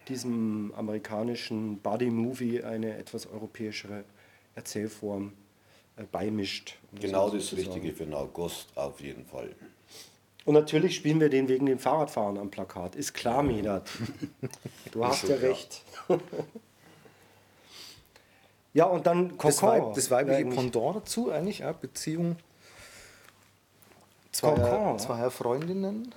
diesem 0.08 0.72
amerikanischen 0.76 1.78
Buddy-Movie 1.78 2.62
eine 2.62 2.98
etwas 2.98 3.26
europäischere 3.26 4.04
Erzählform 4.54 5.28
äh, 5.28 5.43
beimischt. 6.10 6.76
um 6.92 6.98
Genau 7.00 7.30
das 7.30 7.48
sagen. 7.50 7.62
Richtige 7.62 7.92
für 7.92 8.04
den 8.04 8.14
August, 8.14 8.68
auf 8.76 9.00
jeden 9.00 9.24
Fall. 9.24 9.54
Und 10.44 10.54
natürlich 10.54 10.96
spielen 10.96 11.20
wir 11.20 11.30
den 11.30 11.48
wegen 11.48 11.66
dem 11.66 11.78
Fahrradfahren 11.78 12.36
am 12.38 12.50
Plakat. 12.50 12.96
Ist 12.96 13.14
klar, 13.14 13.42
Medat. 13.42 13.88
Du 14.92 15.04
hast 15.04 15.26
ja 15.28 15.36
recht. 15.36 15.82
ja, 18.74 18.84
und 18.84 19.06
dann 19.06 19.36
Das, 19.38 19.56
Kokon. 19.58 19.68
Weib, 19.86 19.94
das 19.94 20.10
weibliche 20.10 20.38
Eigentlich- 20.40 20.58
Pendant 20.58 20.96
dazu 20.96 21.30
eigentlich, 21.30 21.64
auch 21.64 21.74
Beziehung 21.74 22.36
zweier, 24.32 24.96
zweier 24.98 25.30
Freundinnen, 25.30 26.14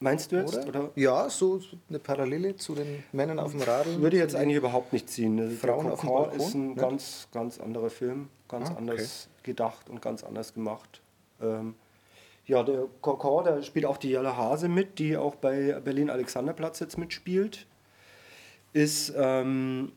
Meinst 0.00 0.30
du 0.30 0.36
jetzt? 0.36 0.56
oder? 0.56 0.68
Oder? 0.68 0.90
Ja, 0.94 1.28
so 1.28 1.60
eine 1.88 1.98
Parallele 1.98 2.54
zu 2.56 2.74
den 2.74 3.02
Männern 3.12 3.38
auf 3.40 3.50
dem 3.50 3.62
Radl. 3.62 4.00
Würde 4.00 4.16
jetzt 4.16 4.36
eigentlich 4.36 4.56
überhaupt 4.56 4.92
nicht 4.92 5.10
ziehen. 5.10 5.36
Der 5.36 5.50
Frauen 5.50 5.90
auf 5.90 6.00
dem 6.00 6.08
Balkon, 6.08 6.38
ist 6.38 6.54
ein 6.54 6.68
ne? 6.68 6.74
ganz, 6.76 7.28
ganz 7.32 7.58
anderer 7.58 7.90
Film, 7.90 8.28
ganz 8.48 8.68
Ah, 8.68 8.72
okay. 8.72 8.80
anders 8.80 9.28
gedacht 9.42 9.90
und 9.90 10.00
ganz 10.00 10.22
anders 10.22 10.54
gemacht. 10.54 11.00
Ähm, 11.42 11.74
ja, 12.46 12.62
der 12.62 12.86
Kokon, 13.00 13.44
da 13.44 13.62
spielt 13.62 13.86
auch 13.86 13.96
die 13.98 14.10
Jelle 14.10 14.36
Hase 14.36 14.68
mit, 14.68 14.98
die 14.98 15.16
auch 15.16 15.34
bei 15.34 15.78
Berlin 15.80 16.10
Alexanderplatz 16.10 16.78
jetzt 16.80 16.96
mitspielt. 16.96 17.66
Ist 18.72 19.12
ähm, 19.16 19.92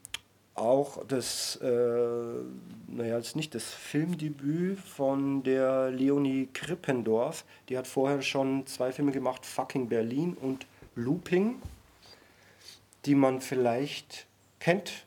auch 0.56 1.06
das, 1.08 1.56
äh, 1.58 1.68
naja, 2.88 3.18
ist 3.18 3.36
nicht 3.36 3.56
das 3.56 3.66
Filmdebüt 3.72 4.80
von 4.80 5.44
der 5.44 5.92
Leonie 5.92 6.50
Krippendorf. 6.54 7.46
Die 7.70 7.78
hat 7.78 7.88
vorher 7.88 8.22
schon 8.22 8.68
zwei 8.68 8.92
Filme 8.92 9.12
gemacht, 9.12 9.46
Fucking 9.46 9.88
Berlin 9.88 10.36
und 10.40 10.66
Looping 10.96 11.62
die 13.06 13.16
man 13.16 13.42
vielleicht 13.42 14.28
kennt. 14.60 15.06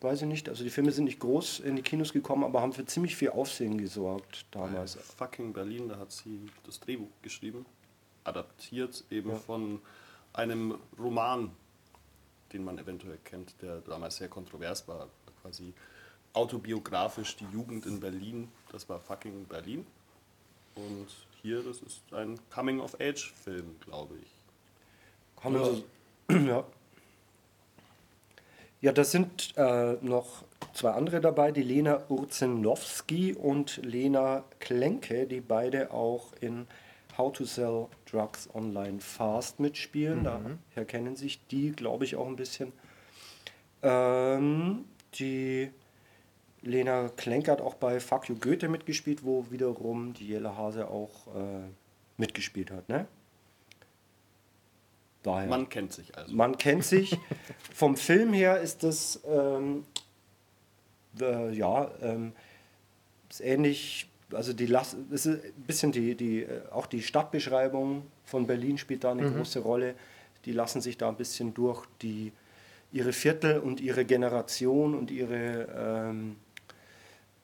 Weiß 0.00 0.22
ich 0.22 0.28
nicht. 0.28 0.48
Also 0.48 0.62
die 0.62 0.70
Filme 0.70 0.92
sind 0.92 1.04
nicht 1.04 1.20
groß 1.20 1.60
in 1.60 1.76
die 1.76 1.82
Kinos 1.82 2.12
gekommen, 2.12 2.44
aber 2.44 2.60
haben 2.60 2.72
für 2.72 2.84
ziemlich 2.84 3.16
viel 3.16 3.30
Aufsehen 3.30 3.78
gesorgt 3.78 4.46
damals. 4.50 4.94
Fucking 4.94 5.52
Berlin, 5.52 5.88
da 5.88 5.98
hat 5.98 6.12
sie 6.12 6.46
das 6.64 6.80
Drehbuch 6.80 7.08
geschrieben, 7.22 7.64
adaptiert 8.24 9.04
eben 9.10 9.36
von 9.38 9.80
einem 10.32 10.76
Roman, 10.98 11.50
den 12.56 12.64
man 12.64 12.78
eventuell 12.78 13.18
kennt, 13.22 13.54
der 13.60 13.82
damals 13.82 14.16
sehr 14.16 14.28
kontrovers 14.28 14.88
war, 14.88 15.08
quasi 15.42 15.74
autobiografisch 16.32 17.36
die 17.36 17.46
Jugend 17.52 17.84
in 17.84 18.00
Berlin, 18.00 18.48
das 18.72 18.88
war 18.88 18.98
Fucking 18.98 19.44
Berlin. 19.44 19.86
Und 20.74 21.06
hier, 21.42 21.62
das 21.62 21.80
ist 21.82 22.00
ein 22.12 22.38
Coming-of-Age-Film, 22.50 23.76
glaube 23.80 24.14
ich. 24.22 25.42
Kann 25.42 25.52
man 25.52 25.64
so, 25.64 25.84
ja. 26.34 26.64
ja, 28.80 28.92
da 28.92 29.04
sind 29.04 29.52
äh, 29.56 29.94
noch 30.00 30.44
zwei 30.72 30.92
andere 30.92 31.20
dabei, 31.20 31.52
die 31.52 31.62
Lena 31.62 32.02
Urzenowski 32.08 33.34
und 33.34 33.84
Lena 33.84 34.44
Klenke, 34.60 35.26
die 35.26 35.40
beide 35.40 35.90
auch 35.90 36.32
in 36.40 36.66
How 37.18 37.32
to 37.32 37.44
Sell 37.44 37.88
Drugs 38.10 38.48
Online 38.54 39.00
Fast 39.00 39.60
mitspielen. 39.60 40.24
Daher 40.24 40.84
kennen 40.86 41.16
sich 41.16 41.46
die, 41.48 41.72
glaube 41.72 42.04
ich, 42.04 42.16
auch 42.16 42.26
ein 42.26 42.36
bisschen. 42.36 42.72
Ähm, 43.82 44.84
die 45.14 45.70
Lena 46.62 47.08
Klenke 47.16 47.50
hat 47.50 47.60
auch 47.60 47.74
bei 47.74 48.00
Fuck 48.00 48.28
You 48.28 48.36
Goethe 48.36 48.68
mitgespielt, 48.68 49.24
wo 49.24 49.46
wiederum 49.50 50.14
die 50.14 50.28
Jelle 50.28 50.56
Hase 50.56 50.88
auch 50.88 51.26
äh, 51.34 51.68
mitgespielt 52.16 52.70
hat. 52.70 52.88
Ne? 52.88 53.06
Daher. 55.22 55.48
Man 55.48 55.68
kennt 55.68 55.92
sich 55.92 56.16
also. 56.16 56.34
Man 56.34 56.56
kennt 56.56 56.84
sich. 56.84 57.16
Vom 57.74 57.96
Film 57.96 58.32
her 58.32 58.60
ist 58.60 58.82
das 58.82 59.20
ähm, 59.26 59.84
äh, 61.20 61.52
ja 61.52 61.90
ähm, 62.00 62.32
ist 63.30 63.40
ähnlich. 63.40 64.08
Also 64.32 64.52
die 64.52 64.66
Las 64.66 64.96
es 65.12 65.26
ist 65.26 65.44
ein 65.44 65.62
bisschen 65.66 65.92
die, 65.92 66.14
die 66.14 66.42
äh, 66.42 66.68
auch 66.70 66.86
die 66.86 67.02
Stadtbeschreibung 67.02 68.02
von 68.24 68.46
Berlin 68.46 68.76
spielt 68.78 69.04
da 69.04 69.12
eine 69.12 69.30
große 69.30 69.60
Rolle. 69.60 69.94
Die 70.44 70.52
lassen 70.52 70.80
sich 70.80 70.98
da 70.98 71.08
ein 71.08 71.16
bisschen 71.16 71.54
durch 71.54 71.84
die 72.02 72.32
ihre 72.92 73.12
Viertel 73.12 73.58
und 73.58 73.80
ihre 73.80 74.04
Generation 74.04 74.94
und 74.94 75.10
ihre 75.10 76.08
ähm, 76.08 76.36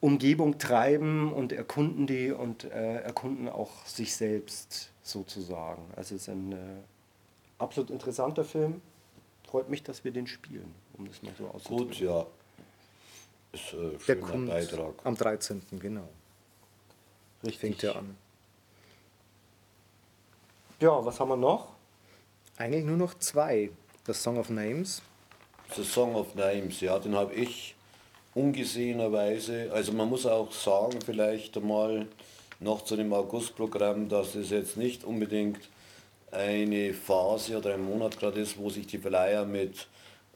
Umgebung 0.01 0.59
treiben 0.59 1.33
und 1.33 1.53
erkunden 1.53 2.07
die 2.07 2.33
und 2.33 2.65
äh, 2.65 3.01
erkunden 3.03 3.49
auch 3.49 3.87
sich 3.87 4.15
selbst 4.17 4.91
sozusagen. 5.03 5.83
Also 5.95 6.17
es 6.17 6.23
ist 6.23 6.29
ein 6.29 6.53
äh, 6.53 6.57
absolut 7.59 7.91
interessanter 7.91 8.45
Film. 8.45 8.81
Freut 9.47 9.69
mich, 9.69 9.83
dass 9.83 10.03
wir 10.05 10.11
den 10.11 10.27
spielen, 10.27 10.75
um 10.95 11.07
das 11.07 11.23
mal 11.23 11.33
so 11.39 11.47
auszudrücken. 11.49 11.89
Gut, 11.89 12.01
ja. 12.01 12.27
Ist 13.53 13.75
ein 13.75 13.91
Der 13.93 13.99
schöner 14.01 14.27
kommt 14.27 14.49
Beitrag. 14.49 14.95
am 15.05 15.15
13. 15.15 15.61
genau. 15.79 16.09
Fängt 17.51 17.83
er 17.83 17.97
an. 17.97 18.17
Ja, 20.81 21.05
was 21.05 21.19
haben 21.21 21.29
wir 21.29 21.37
noch? 21.37 21.69
Eigentlich 22.57 22.85
nur 22.85 22.97
noch 22.97 23.15
zwei. 23.15 23.71
Das 24.05 24.23
Song 24.23 24.39
of 24.39 24.51
Names. 24.51 25.03
The 25.77 25.85
Song 25.85 26.15
of 26.17 26.35
Names, 26.35 26.81
ja, 26.81 26.99
den 26.99 27.15
habe 27.15 27.35
ich 27.35 27.75
ungesehenerweise, 28.35 29.71
also 29.73 29.93
man 29.93 30.09
muss 30.09 30.27
auch 30.27 30.53
sagen, 30.53 30.99
vielleicht 31.05 31.57
einmal 31.57 32.07
noch 32.61 32.83
zu 32.83 32.97
dem 32.97 33.13
Augustprogramm, 33.13 34.09
dass 34.09 34.35
es 34.35 34.51
jetzt 34.51 34.77
nicht 34.77 35.05
unbedingt 35.05 35.69
eine 36.31 36.95
Phase 36.95 37.59
oder 37.59 37.75
ein 37.75 37.85
Monat 37.85 38.19
gerade 38.19 38.41
ist, 38.41 38.59
wo 38.59 38.71
sich 38.71 38.87
die 38.87 38.99
Verleiher 38.99 39.45
mit 39.45 39.87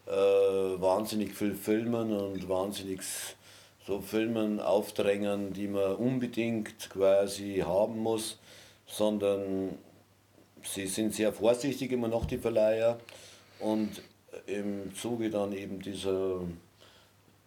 äh, 0.06 0.10
wahnsinnig 0.10 1.34
viel 1.34 1.54
Filmen 1.54 2.12
und 2.12 2.48
wahnsinnig 2.48 3.00
so 3.86 4.00
Filmen 4.00 4.60
aufdrängen, 4.60 5.52
die 5.52 5.68
man 5.68 5.94
unbedingt 5.94 6.90
quasi 6.90 7.62
haben 7.64 7.98
muss, 7.98 8.38
sondern 8.86 9.78
sie 10.62 10.86
sind 10.86 11.14
sehr 11.14 11.32
vorsichtig 11.32 11.92
immer 11.92 12.08
noch, 12.08 12.24
die 12.24 12.38
Verleiher. 12.38 12.98
Und 13.60 14.02
im 14.46 14.94
Zuge 14.94 15.30
dann 15.30 15.52
eben 15.52 15.80
dieser 15.80 16.40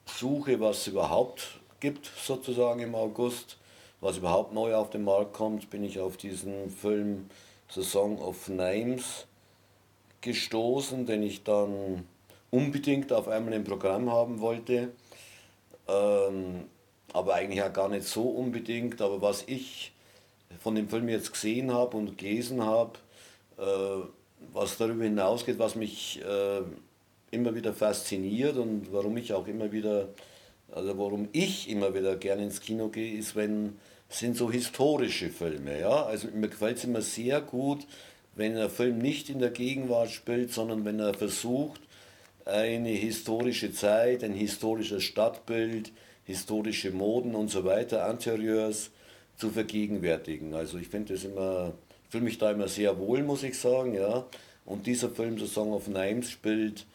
Suche, 0.05 0.59
was 0.59 0.79
es 0.79 0.87
überhaupt 0.87 1.59
gibt, 1.79 2.09
sozusagen 2.25 2.79
im 2.79 2.95
August, 2.95 3.57
was 4.01 4.17
überhaupt 4.17 4.53
neu 4.53 4.75
auf 4.75 4.89
den 4.89 5.03
Markt 5.03 5.33
kommt, 5.33 5.69
bin 5.69 5.83
ich 5.83 5.99
auf 5.99 6.17
diesen 6.17 6.69
Film 6.69 7.29
The 7.71 7.83
Song 7.83 8.19
of 8.19 8.47
Names 8.47 9.27
gestoßen, 10.21 11.05
den 11.05 11.21
ich 11.21 11.43
dann 11.43 12.05
unbedingt 12.49 13.13
auf 13.13 13.27
einmal 13.27 13.53
im 13.53 13.63
Programm 13.63 14.09
haben 14.11 14.39
wollte. 14.39 14.89
Ähm, 15.89 16.65
aber 17.13 17.35
eigentlich 17.35 17.63
auch 17.63 17.73
gar 17.73 17.89
nicht 17.89 18.07
so 18.07 18.23
unbedingt. 18.23 19.01
Aber 19.01 19.21
was 19.21 19.43
ich 19.47 19.93
von 20.59 20.75
dem 20.75 20.89
Film 20.89 21.09
jetzt 21.09 21.31
gesehen 21.31 21.73
habe 21.73 21.97
und 21.97 22.17
gelesen 22.17 22.63
habe, 22.63 22.99
äh, 23.57 24.03
was 24.53 24.77
darüber 24.77 25.03
hinausgeht, 25.03 25.59
was 25.59 25.75
mich 25.75 26.21
äh, 26.21 26.61
immer 27.31 27.55
wieder 27.55 27.73
fasziniert 27.73 28.57
und 28.57 28.91
warum 28.91 29.17
ich 29.17 29.33
auch 29.33 29.47
immer 29.47 29.71
wieder, 29.71 30.09
also 30.71 30.97
warum 30.97 31.29
ich 31.31 31.69
immer 31.69 31.93
wieder 31.93 32.15
gerne 32.15 32.43
ins 32.43 32.61
Kino 32.61 32.89
gehe, 32.89 33.17
ist, 33.17 33.35
wenn 33.35 33.77
sind 34.09 34.35
so 34.35 34.51
historische 34.51 35.29
Filme. 35.29 35.79
Ja? 35.79 36.03
Also 36.05 36.27
mir 36.33 36.49
gefällt 36.49 36.77
es 36.77 36.83
immer 36.83 37.01
sehr 37.01 37.41
gut, 37.41 37.85
wenn 38.35 38.57
ein 38.57 38.69
Film 38.69 38.97
nicht 38.97 39.29
in 39.29 39.39
der 39.39 39.51
Gegenwart 39.51 40.09
spielt, 40.09 40.51
sondern 40.51 40.85
wenn 40.85 40.99
er 40.99 41.13
versucht, 41.13 41.81
eine 42.49 42.89
historische 42.89 43.71
Zeit, 43.71 44.23
ein 44.23 44.33
historisches 44.33 45.03
Stadtbild, 45.03 45.91
historische 46.25 46.91
Moden 46.91 47.35
und 47.35 47.49
so 47.49 47.63
weiter, 47.65 48.09
Interieurs 48.09 48.91
zu 49.37 49.49
vergegenwärtigen. 49.49 50.53
Also 50.53 50.77
ich 50.77 50.87
finde 50.87 51.13
das 51.13 51.23
immer, 51.23 51.73
fühle 52.09 52.25
mich 52.25 52.37
da 52.37 52.51
immer 52.51 52.67
sehr 52.67 52.97
wohl, 52.99 53.23
muss 53.23 53.43
ich 53.43 53.57
sagen, 53.57 53.95
ja. 53.95 54.25
Und 54.65 54.85
dieser 54.85 55.09
Film, 55.09 55.39
The 55.39 55.47
Song 55.47 55.73
of 55.73 55.87
Names, 55.87 56.29
spielt 56.29 56.85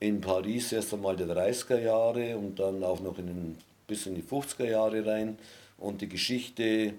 in 0.00 0.20
Paris 0.20 0.72
erst 0.72 0.92
einmal 0.92 1.16
der 1.16 1.28
30er 1.28 1.78
Jahre 1.78 2.36
und 2.36 2.58
dann 2.58 2.84
auch 2.84 3.00
noch 3.00 3.18
in 3.18 3.26
den, 3.26 3.58
bis 3.86 4.06
in 4.06 4.14
die 4.14 4.22
50er 4.22 4.68
Jahre 4.68 5.06
rein. 5.06 5.38
Und 5.78 6.00
die 6.02 6.08
Geschichte 6.08 6.94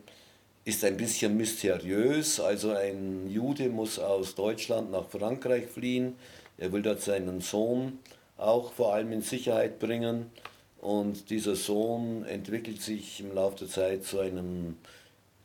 ist 0.65 0.83
ein 0.83 0.97
bisschen 0.97 1.37
mysteriös. 1.37 2.39
Also 2.39 2.71
ein 2.71 3.29
Jude 3.29 3.69
muss 3.69 3.99
aus 3.99 4.35
Deutschland 4.35 4.91
nach 4.91 5.07
Frankreich 5.07 5.67
fliehen. 5.67 6.15
Er 6.57 6.71
will 6.71 6.81
dort 6.81 7.01
seinen 7.01 7.41
Sohn 7.41 7.99
auch 8.37 8.71
vor 8.71 8.93
allem 8.93 9.11
in 9.11 9.21
Sicherheit 9.21 9.79
bringen. 9.79 10.31
Und 10.79 11.29
dieser 11.29 11.55
Sohn 11.55 12.23
entwickelt 12.25 12.81
sich 12.81 13.19
im 13.19 13.33
Laufe 13.33 13.59
der 13.59 13.67
Zeit 13.67 14.03
zu 14.03 14.19
einem 14.19 14.77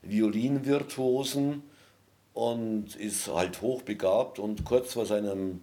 Violinvirtuosen 0.03 1.63
und 2.35 2.97
ist 2.97 3.29
halt 3.29 3.63
hochbegabt. 3.63 4.39
Und 4.39 4.65
kurz 4.65 4.93
vor 4.93 5.07
seinem 5.07 5.63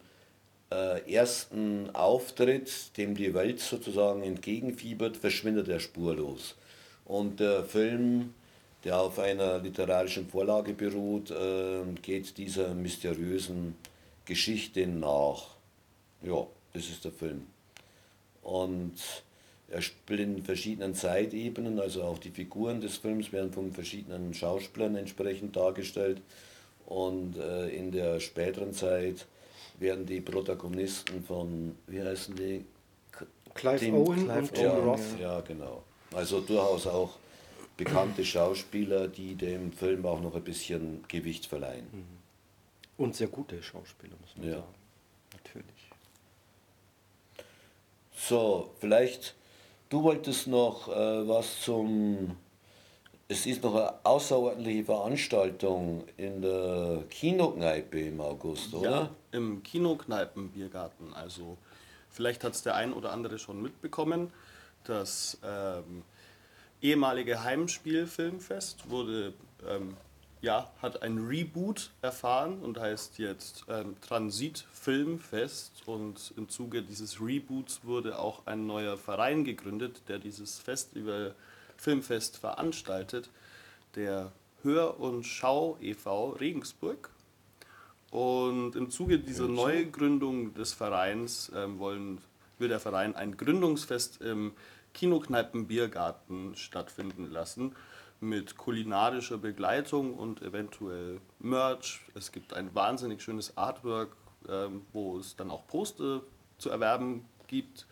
äh, 0.72 1.12
ersten 1.12 1.90
Auftritt, 1.94 2.98
dem 2.98 3.16
die 3.16 3.34
Welt 3.34 3.60
sozusagen 3.60 4.24
entgegenfiebert, 4.24 5.18
verschwindet 5.18 5.68
er 5.68 5.80
spurlos. 5.80 6.56
Und 7.06 7.40
der 7.40 7.64
Film, 7.64 8.34
der 8.84 9.00
auf 9.00 9.18
einer 9.18 9.60
literarischen 9.60 10.28
Vorlage 10.28 10.74
beruht, 10.74 11.32
äh, 11.32 11.82
geht 12.02 12.38
dieser 12.38 12.74
mysteriösen 12.74 13.76
Geschichte 14.30 14.86
nach. 14.86 15.42
Ja, 16.22 16.46
das 16.74 16.84
ist 16.88 17.04
der 17.04 17.12
Film. 17.12 17.48
Und 18.44 18.94
er 19.70 19.82
spielt 19.82 20.20
in 20.20 20.44
verschiedenen 20.44 20.94
Zeitebenen, 20.94 21.80
also 21.80 22.04
auch 22.04 22.20
die 22.20 22.30
Figuren 22.30 22.80
des 22.80 22.98
Films 22.98 23.32
werden 23.32 23.52
von 23.52 23.72
verschiedenen 23.72 24.34
Schauspielern 24.34 24.96
entsprechend 24.96 25.56
dargestellt. 25.56 26.22
Und 26.86 27.38
äh, 27.38 27.70
in 27.70 27.92
der 27.92 28.20
späteren 28.20 28.74
Zeit 28.74 29.26
werden 29.80 30.06
die 30.06 30.22
Protagonisten 30.22 31.24
von, 31.24 31.76
wie 31.88 32.02
heißen 32.02 32.36
die? 32.36 32.66
Clive 33.56 33.80
Tim- 33.80 33.96
Owen 33.96 34.26
Clive 34.26 34.40
und 34.40 34.54
Tim 34.54 34.64
ja, 34.64 34.78
Roth. 34.78 35.20
ja, 35.20 35.42
genau. 35.42 35.84
Also 36.14 36.42
durchaus 36.42 36.86
auch 36.86 37.18
bekannte 37.78 38.24
Schauspieler, 38.24 39.08
die 39.08 39.36
dem 39.36 39.72
Film 39.72 40.06
auch 40.06 40.22
noch 40.22 40.36
ein 40.36 40.44
bisschen 40.44 41.04
Gewicht 41.08 41.46
verleihen. 41.48 41.88
Und 43.00 43.16
sehr 43.16 43.28
gute 43.30 43.64
Schauspieler, 43.64 44.16
muss 44.20 44.36
man 44.36 44.48
Ja. 44.48 44.56
sagen. 44.58 44.76
Natürlich. 45.34 45.90
So, 48.14 48.72
vielleicht, 48.80 49.36
du 49.90 50.04
wolltest 50.04 50.48
noch 50.48 50.90
äh, 50.90 51.26
was 51.28 51.62
zum. 51.62 52.36
Es 53.30 53.46
ist 53.46 53.64
noch 53.64 53.76
eine 53.76 53.94
außerordentliche 54.04 54.84
Veranstaltung 54.84 56.04
in 56.18 56.42
der 56.42 57.04
Kinokneipe 57.10 58.00
im 58.02 58.20
August, 58.20 58.74
oder? 58.74 58.90
Ja, 58.90 59.10
im 59.32 59.64
Kinokneipenbiergarten. 59.64 61.14
Also 61.14 61.58
vielleicht 62.10 62.44
hat 62.44 62.54
es 62.56 62.64
der 62.64 62.76
ein 62.76 62.92
oder 62.92 63.12
andere 63.14 63.40
schon 63.40 63.62
mitbekommen. 63.62 64.34
Das 64.84 65.38
ähm, 65.44 66.04
ehemalige 66.82 67.44
Heimspielfilmfest 67.44 68.90
wurde, 68.90 69.34
ähm, 69.68 69.96
ja, 70.42 70.72
hat 70.82 71.04
ein 71.04 71.18
Reboot 71.18 71.92
erfahren 72.02 72.60
und 72.62 72.80
heißt 72.80 73.18
jetzt 73.20 73.66
ähm, 73.68 73.96
Transit 74.02 74.66
Filmfest. 74.72 75.84
Und 75.86 76.34
im 76.38 76.48
Zuge 76.50 76.82
dieses 76.82 77.20
Reboots 77.20 77.82
wurde 77.84 78.20
auch 78.20 78.46
ein 78.46 78.66
neuer 78.66 78.98
Verein 78.98 79.44
gegründet, 79.44 80.02
der 80.08 80.20
dieses 80.20 80.60
Festival 80.60 81.36
Filmfest 81.78 82.38
veranstaltet, 82.38 83.30
der 83.96 84.32
Hör- 84.64 85.00
und 85.00 85.24
Schau 85.24 85.78
e.V. 85.82 86.32
Regensburg. 86.32 87.10
Und 88.12 88.76
im 88.76 88.90
Zuge 88.90 89.20
dieser 89.20 89.48
Neugründung 89.48 90.54
des 90.54 90.74
Vereins 90.74 91.52
ähm, 91.56 91.80
wollen, 91.80 92.20
will 92.58 92.70
der 92.70 92.80
Verein 92.80 93.16
ein 93.16 93.38
Gründungsfest 93.38 94.22
im 94.22 94.54
Kinokneipen-Biergarten 94.94 96.56
stattfinden 96.56 97.30
lassen 97.30 97.76
mit 98.22 98.58
kulinarischer 98.58 99.38
Begleitung 99.38 100.14
und 100.14 100.42
eventuell 100.42 101.22
Merch. 101.40 102.02
Es 102.16 102.32
gibt 102.32 102.54
ein 102.54 102.74
wahnsinnig 102.76 103.22
schönes 103.22 103.58
Artwork, 103.58 104.16
ähm, 104.48 104.82
wo 104.94 105.18
es 105.18 105.36
dann 105.36 105.52
auch 105.52 105.66
Poster 105.68 106.22
zu 106.58 106.70
erwerben 106.70 107.26
gibt. 107.48 107.88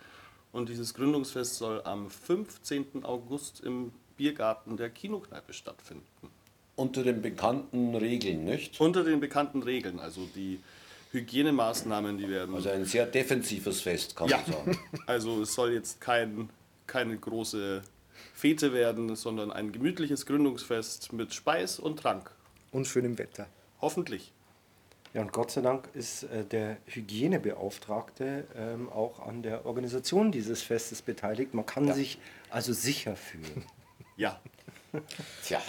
Und 0.52 0.70
dieses 0.70 0.94
Gründungsfest 0.94 1.56
soll 1.56 1.82
am 1.84 2.10
15. 2.10 3.04
August 3.04 3.62
im 3.62 3.92
Biergarten 4.18 4.78
der 4.78 4.90
Kinokneipe 4.90 5.54
stattfinden. 5.54 6.04
Unter 6.76 7.04
den 7.04 7.22
bekannten 7.22 7.96
Regeln, 7.96 8.44
nicht? 8.44 8.80
Unter 8.80 9.04
den 9.04 9.20
bekannten 9.20 9.63
Regeln, 9.63 10.00
also 10.00 10.28
die 10.36 10.60
Hygienemaßnahmen, 11.12 12.18
die 12.18 12.30
werden. 12.30 12.54
Also 12.56 12.70
ein 12.70 12.86
sehr 12.86 13.06
defensives 13.06 13.82
Fest, 13.82 14.16
kann 14.16 14.30
ja, 14.30 14.38
man 14.38 14.46
sagen. 14.46 14.80
also 15.06 15.42
es 15.42 15.54
soll 15.54 15.74
jetzt 15.74 16.02
kein, 16.02 16.50
keine 16.86 17.18
große 17.18 17.82
Fete 18.34 18.74
werden, 18.74 19.16
sondern 19.16 19.52
ein 19.52 19.72
gemütliches 19.72 20.26
Gründungsfest 20.26 21.14
mit 21.14 21.34
Speis 21.34 21.80
und 21.80 22.00
Trank. 22.00 22.32
Und 22.72 22.86
schönem 22.88 23.18
Wetter. 23.18 23.48
Hoffentlich. 23.82 24.32
Ja, 25.14 25.22
und 25.22 25.32
Gott 25.32 25.52
sei 25.52 25.62
Dank 25.62 25.88
ist 25.94 26.24
äh, 26.24 26.44
der 26.44 26.78
Hygienebeauftragte 26.88 28.46
ähm, 28.56 28.90
auch 28.90 29.26
an 29.26 29.42
der 29.42 29.66
Organisation 29.66 30.32
dieses 30.32 30.62
Festes 30.62 31.02
beteiligt. 31.02 31.54
Man 31.54 31.66
kann 31.66 31.92
sich 31.94 32.20
also 32.50 32.74
sicher 32.74 33.16
fühlen. 33.16 33.64
Ja, 34.18 34.40
Tja, 35.44 35.62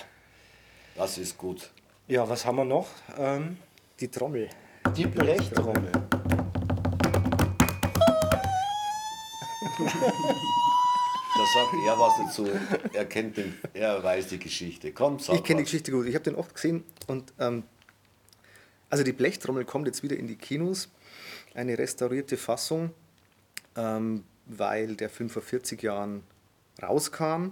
das 0.96 1.18
ist 1.18 1.36
gut. 1.36 1.70
Ja, 2.06 2.26
was 2.30 2.46
haben 2.46 2.56
wir 2.56 2.64
noch? 2.64 2.88
Ähm, 3.18 3.58
Die 4.00 4.08
Trommel. 4.08 4.48
die 4.96 5.06
Blechtrommel. 5.06 5.92
Da 11.38 11.44
sagt 11.44 11.72
er 11.86 11.96
was 11.96 12.12
dazu. 12.18 12.48
Er 12.92 13.04
kennt 13.04 13.36
den, 13.36 13.54
er 13.72 14.02
weiß 14.02 14.26
die 14.26 14.40
Geschichte. 14.40 14.92
Komm, 14.92 15.20
sag 15.20 15.36
Ich 15.36 15.44
kenne 15.44 15.58
die. 15.58 15.64
Geschichte 15.64 15.92
gut. 15.92 16.06
Ich 16.06 16.14
habe 16.16 16.24
den 16.24 16.34
oft 16.34 16.52
gesehen 16.52 16.82
und 17.06 17.32
ähm, 17.38 17.62
also 18.90 19.04
die 19.04 19.12
Blechtrommel 19.12 19.64
kommt 19.64 19.86
jetzt 19.86 20.02
wieder 20.02 20.16
in 20.16 20.26
die 20.26 20.34
Kinos. 20.34 20.88
Eine 21.54 21.78
restaurierte 21.78 22.36
Fassung, 22.36 22.90
ähm, 23.76 24.24
weil 24.46 24.96
der 24.96 25.08
Film 25.10 25.30
vor 25.30 25.42
40 25.42 25.80
Jahren 25.80 26.24
rauskam. 26.82 27.50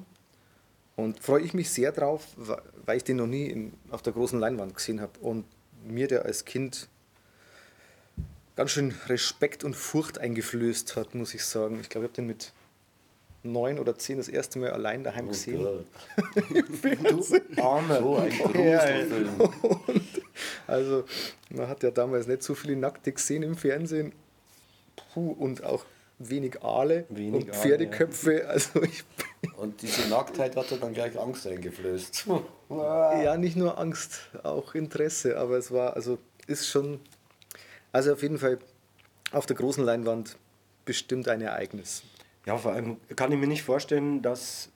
Und 0.97 1.23
freue 1.23 1.43
ich 1.43 1.55
mich 1.55 1.71
sehr 1.71 1.93
drauf, 1.93 2.27
weil 2.87 2.97
ich 2.97 3.05
den 3.05 3.19
noch 3.19 3.29
nie 3.29 3.47
in, 3.47 3.73
auf 3.91 4.03
der 4.03 4.15
großen 4.15 4.41
Leinwand 4.41 4.75
gesehen 4.75 5.01
habe. 5.01 5.17
Und 5.21 5.45
mir 5.85 6.09
der 6.09 6.25
als 6.25 6.45
Kind 6.45 6.89
ganz 8.57 8.73
schön 8.73 8.95
Respekt 9.07 9.63
und 9.63 9.77
Furcht 9.77 10.19
eingeflößt 10.19 10.97
hat, 10.97 11.15
muss 11.15 11.35
ich 11.35 11.45
sagen. 11.45 11.79
Ich 11.81 11.89
glaube, 11.89 12.07
ich 12.07 12.11
habe 12.11 12.17
den 12.17 12.27
mit 12.27 12.53
neun 13.43 13.79
oder 13.79 13.97
zehn 13.97 14.19
das 14.19 14.29
erste 14.29 14.59
Mal 14.59 14.71
allein 14.71 15.05
daheim 15.05 15.27
Oh 15.27 15.29
gesehen. 15.29 15.61
Du 16.47 17.63
arme. 17.63 17.99
so 18.01 18.17
ein 18.17 18.31
Gruselfilm. 18.31 19.51
Also, 20.67 21.05
man 21.51 21.69
hat 21.69 21.83
ja 21.83 21.91
damals 21.91 22.27
nicht 22.27 22.43
so 22.43 22.55
viele 22.55 22.77
Nackte 22.77 23.13
gesehen 23.13 23.43
im 23.43 23.57
Fernsehen. 23.57 24.13
Puh, 25.13 25.31
und 25.33 25.65
auch 25.65 25.85
wenig 26.19 26.63
Aale 26.63 27.05
Wenig 27.09 27.45
und 27.45 27.51
Aale, 27.51 27.61
Pferdeköpfe. 27.61 28.49
Also, 28.49 28.83
ich, 28.83 29.05
Und 29.57 29.81
diese 29.83 30.09
Nacktheit 30.09 30.57
hat 30.57 30.71
er 30.73 30.79
dann 30.79 30.93
gleich 30.95 31.19
Angst 31.19 31.47
eingeflößt. 31.47 32.27
ja, 32.71 33.37
nicht 33.37 33.57
nur 33.57 33.79
Angst, 33.79 34.21
auch 34.43 34.75
Interesse. 34.75 35.39
Aber 35.39 35.57
es 35.57 35.71
war, 35.71 35.95
also, 35.95 36.19
ist 36.47 36.69
schon, 36.69 37.01
also 37.93 38.13
auf 38.13 38.23
jeden 38.23 38.39
Fall 38.39 38.59
auf 39.33 39.47
der 39.47 39.57
großen 39.57 39.85
Leinwand 39.85 40.37
bestimmt 40.85 41.29
ein 41.29 41.41
Ereignis. 41.41 42.03
Ja, 42.47 42.57
vor 42.57 42.73
allem 42.73 42.97
kann 43.17 43.33
ich 43.33 43.39
mir 43.39 43.47
nicht 43.49 43.63
vorstellen, 43.63 44.23
dass 44.23 44.71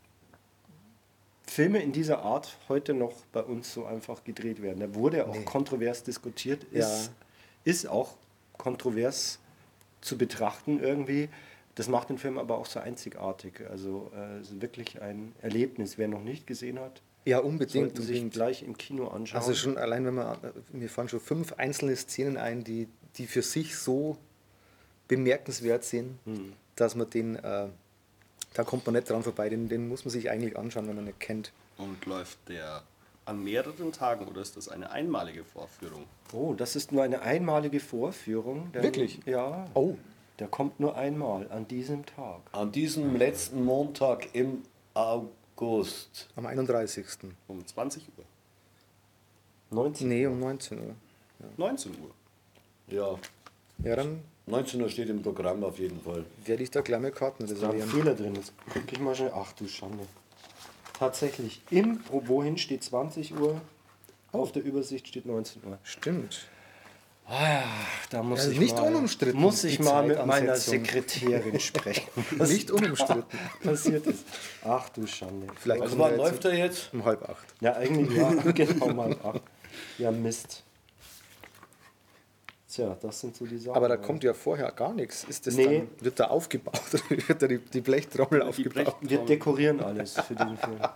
Filme 1.47 1.83
in 1.83 1.93
dieser 1.93 2.23
Art 2.23 2.57
heute 2.69 2.95
noch 2.95 3.13
bei 3.33 3.43
uns 3.43 3.73
so 3.73 3.85
einfach 3.85 4.23
gedreht 4.25 4.63
werden. 4.63 4.81
Da 4.81 4.95
wurde 4.95 5.27
auch 5.27 5.45
kontrovers 5.45 6.03
diskutiert, 6.03 6.65
ist, 6.73 7.07
Ja. 7.07 7.13
ist 7.65 7.89
auch 7.89 8.15
kontrovers 8.59 9.39
zu 10.01 10.17
betrachten 10.19 10.81
irgendwie. 10.81 11.29
Das 11.77 11.89
macht 11.89 12.09
den 12.11 12.19
Film 12.19 12.39
aber 12.39 12.59
auch 12.59 12.67
so 12.67 12.81
einzigartig. 12.81 13.61
Also 13.71 14.11
äh, 14.15 14.61
wirklich 14.61 15.01
ein 15.01 15.33
Erlebnis. 15.41 15.97
Wer 15.99 16.09
noch 16.09 16.23
nicht 16.23 16.47
gesehen 16.47 16.79
hat, 16.79 17.01
Ja, 17.25 17.39
unbedingt. 17.39 17.97
sollte 17.97 18.03
sich 18.03 18.29
gleich 18.31 18.63
im 18.63 18.77
Kino 18.77 19.09
anschauen. 19.09 19.41
Also 19.41 19.55
schon 19.55 19.79
allein, 19.79 20.05
wenn 20.05 20.15
man, 20.15 20.39
mir 20.73 20.89
fallen 20.89 21.09
schon 21.09 21.21
fünf 21.21 21.53
einzelne 21.55 21.97
Szenen 21.97 22.37
ein, 22.37 22.65
die, 22.65 22.89
die 23.17 23.27
für 23.27 23.43
sich 23.43 23.77
so 23.77 24.17
bemerkenswert 25.09 25.85
sind, 25.85 26.19
Hm. 26.25 26.53
Dass 26.81 26.95
man 26.95 27.09
den, 27.11 27.37
äh, 27.37 27.69
da 28.55 28.65
kommt 28.65 28.87
man 28.87 28.95
nicht 28.95 29.09
dran 29.11 29.23
vorbei, 29.23 29.49
den, 29.49 29.69
den 29.69 29.89
muss 29.89 30.05
man 30.05 30.11
sich 30.13 30.31
eigentlich 30.31 30.57
anschauen, 30.59 30.87
wenn 30.89 30.97
man 30.97 31.05
ihn 31.05 31.09
nicht 31.09 31.21
kennt. 31.21 31.53
und 31.79 32.05
läuft 32.07 32.39
der 32.49 32.83
an 33.27 33.45
mehreren 33.45 33.93
Tagen 33.93 34.27
oder 34.27 34.41
ist 34.41 34.57
das 34.57 34.69
eine 34.69 34.91
einmalige 34.91 35.45
Vorführung? 35.45 36.05
oh, 36.33 36.55
das 36.55 36.75
ist 36.77 36.91
nur 36.93 37.03
eine 37.03 37.23
einmalige 37.23 37.81
Vorführung. 37.81 38.73
denn- 38.73 38.83
Wirklich? 38.83 39.21
Ja. 39.27 39.67
Oh. 39.75 39.97
Der 40.39 40.49
kommt 40.49 40.81
nur 40.81 40.97
einmal 40.97 41.51
an 41.53 41.69
diesem 41.69 42.07
Tag. 42.07 42.41
An 42.53 42.73
diesem 42.73 43.15
letzten 43.17 43.63
Montag 43.65 44.35
im 44.35 44.63
August. 44.95 46.29
Am 46.35 46.47
31. 46.47 47.07
Um 47.47 47.67
20 47.67 48.05
Uhr. 48.17 48.25
19. 49.71 50.09
Nee, 50.09 50.27
um 50.27 50.41
19 50.41 50.79
Uhr. 50.79 50.95
19 51.59 51.93
Uhr. 52.01 52.11
Ja, 52.89 53.19
Ja, 53.85 53.97
dann 53.97 54.23
19 54.51 54.81
Uhr 54.83 54.89
steht 54.89 55.09
im 55.09 55.23
Programm 55.23 55.63
auf 55.65 55.79
jeden 55.79 56.01
Fall. 56.01 56.25
werde 56.45 56.63
ich 56.63 56.71
da 56.71 56.81
gleich 56.81 57.01
mal 57.01 57.11
Karten 57.13 57.47
Da 57.47 57.51
ein 57.53 57.57
reservieren. 57.57 57.89
Fehler 57.89 58.15
drin. 58.15 58.35
Jetzt 58.35 58.53
gucke 58.73 58.87
ich 58.93 58.99
mal 59.01 59.15
schnell. 59.15 59.33
Ach 59.35 59.53
du 59.53 59.67
Schande. 59.69 60.05
Tatsächlich, 60.99 61.63
im 61.71 62.01
wohin 62.11 62.59
steht 62.59 62.85
20 62.85 63.35
Uhr, 63.39 63.61
auf 64.33 64.53
der 64.53 64.63
Übersicht 64.65 65.09
steht 65.09 65.25
19 65.27 65.63
Uhr. 65.65 65.79
Stimmt. 65.83 66.47
Da 68.11 68.25
muss 68.25 68.45
Ja, 68.47 68.51
ich 68.51 68.59
nicht 68.59 68.77
mal, 68.77 68.89
unumstritten, 68.89 69.41
Muss 69.41 69.63
ich 69.63 69.79
mal 69.79 70.05
mit 70.05 70.27
meiner. 70.27 70.57
Sekretärin 70.57 71.61
sprechen. 71.61 72.09
Nicht 72.41 72.73
unumstritten. 72.73 73.23
passiert 73.63 74.05
ist. 74.09 74.25
Ach 74.65 74.89
du 74.89 75.07
Schande. 75.07 75.47
Vielleicht 75.61 75.81
Also 75.83 75.97
wann 75.99 76.17
läuft 76.17 76.45
er 76.45 76.55
jetzt? 76.55 76.93
um 76.93 77.05
halb 77.05 77.23
acht. 77.29 77.47
Ja, 77.61 77.75
eigentlich 77.77 78.17
ja, 78.19 78.31
genau 78.53 78.89
mal 78.93 79.17
acht. 79.23 79.43
Ja, 79.99 80.11
Mist. 80.11 80.65
Tja, 82.73 82.97
das 83.03 83.21
sind 83.21 83.35
so 83.37 83.47
die 83.47 83.59
Sachen. 83.59 83.77
Aber 83.77 83.89
da 83.89 83.97
kommt 83.97 84.23
ja 84.23 84.33
vorher 84.33 84.71
gar 84.73 84.93
nichts. 84.95 85.25
Ist 85.25 85.47
das 85.47 85.57
Nee. 85.57 85.79
dann, 85.81 85.89
wird 86.05 86.21
da 86.21 86.27
aufgebaut 86.29 86.81
wird 87.29 87.43
da 87.43 87.49
die, 87.49 87.59
die 87.59 87.81
Blechtrommel 87.81 88.43
aufgebaut? 88.43 88.87
Blech- 88.87 88.95
Wir 89.01 89.19
dekorieren 89.19 89.81
alles 89.81 90.15
für 90.21 90.35
diesen 90.35 90.57
Film. 90.57 90.79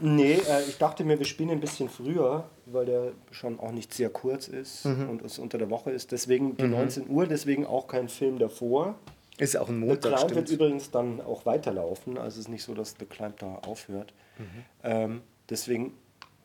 Nee, 0.00 0.34
äh, 0.34 0.62
ich 0.68 0.76
dachte 0.76 1.04
mir, 1.04 1.18
wir 1.18 1.24
spielen 1.24 1.48
ein 1.48 1.60
bisschen 1.60 1.88
früher, 1.88 2.44
weil 2.66 2.84
der 2.84 3.12
schon 3.30 3.58
auch 3.58 3.72
nicht 3.72 3.94
sehr 3.94 4.10
kurz 4.10 4.46
ist 4.46 4.84
und 4.84 5.22
es 5.24 5.38
unter 5.38 5.56
der 5.56 5.70
Woche 5.70 5.90
ist. 5.90 6.12
Deswegen 6.12 6.54
die 6.54 6.64
19 6.64 7.08
Uhr, 7.08 7.26
deswegen 7.26 7.64
auch 7.64 7.86
kein 7.86 8.10
Film 8.10 8.38
davor. 8.38 8.96
Ist 9.38 9.56
auch 9.56 9.70
ein 9.70 9.80
The 9.80 9.86
Montag, 9.86 10.16
Climb 10.16 10.34
wird 10.34 10.48
stimmt. 10.48 10.60
übrigens 10.60 10.90
dann 10.90 11.22
auch 11.22 11.46
weiterlaufen. 11.46 12.18
Also 12.18 12.34
es 12.40 12.46
ist 12.46 12.48
nicht 12.50 12.62
so, 12.62 12.74
dass 12.74 12.94
The 12.98 13.06
Climb 13.06 13.38
da 13.38 13.54
aufhört. 13.66 14.12
Mhm. 14.38 14.44
Ähm, 14.84 15.20
deswegen 15.48 15.94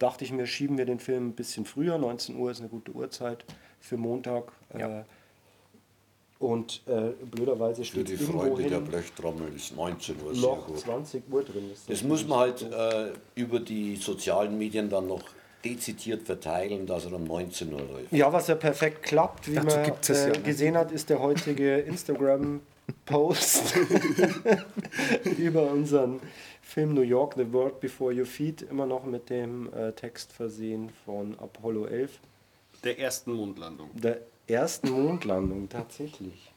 dachte 0.01 0.25
ich 0.25 0.31
mir, 0.31 0.47
schieben 0.47 0.77
wir 0.77 0.85
den 0.85 0.99
Film 0.99 1.29
ein 1.29 1.33
bisschen 1.33 1.65
früher. 1.65 1.97
19 1.97 2.35
Uhr 2.37 2.51
ist 2.51 2.59
eine 2.59 2.69
gute 2.69 2.91
Uhrzeit 2.91 3.45
für 3.79 3.97
Montag. 3.97 4.51
Ja. 4.77 5.01
Äh, 5.01 5.03
und 6.39 6.81
äh, 6.87 7.11
blöderweise 7.25 7.81
Für 7.81 7.85
steht 7.85 8.09
die 8.09 8.13
es 8.13 8.21
irgendwo 8.21 8.39
Freunde 8.39 8.69
der 8.69 8.79
Blechtrommel 8.79 9.53
ist 9.55 9.75
19 9.75 10.15
Uhr 10.23 10.33
sehr 10.33 10.49
noch 10.49 10.65
gut. 10.65 10.79
20 10.79 11.23
Uhr 11.31 11.43
drin. 11.43 11.71
ist. 11.71 11.87
Das 11.87 12.01
muss 12.01 12.27
man 12.27 12.39
halt 12.39 12.63
äh, 12.63 13.11
über 13.35 13.59
die 13.59 13.95
sozialen 13.95 14.57
Medien 14.57 14.89
dann 14.89 15.07
noch 15.07 15.21
dezidiert 15.63 16.23
verteilen, 16.23 16.87
dass 16.87 17.05
er 17.05 17.13
um 17.13 17.25
19 17.25 17.71
Uhr 17.71 17.81
läuft. 17.81 18.11
Ja, 18.11 18.33
was 18.33 18.47
ja 18.47 18.55
perfekt 18.55 19.03
klappt, 19.03 19.51
wie 19.51 19.53
Dazu 19.53 19.67
man 19.67 19.85
äh, 19.85 20.13
ja, 20.13 20.27
ne? 20.27 20.41
gesehen 20.41 20.75
hat, 20.75 20.91
ist 20.91 21.11
der 21.11 21.19
heutige 21.19 21.77
Instagram-Post 22.87 23.75
über 25.37 25.71
unseren 25.71 26.19
Film 26.61 26.93
New 26.93 27.01
York, 27.01 27.33
The 27.37 27.51
World 27.51 27.79
Before 27.79 28.13
Your 28.13 28.25
Feet, 28.25 28.61
immer 28.63 28.85
noch 28.85 29.05
mit 29.05 29.29
dem 29.29 29.71
äh, 29.73 29.91
Text 29.93 30.31
versehen 30.31 30.89
von 31.05 31.37
Apollo 31.39 31.85
11, 31.87 32.19
Der 32.83 32.99
ersten 32.99 33.33
Mondlandung. 33.33 33.89
der 33.93 34.19
ersten 34.47 34.89
Mondlandung 34.89 35.69
tatsächlich, 35.69 36.51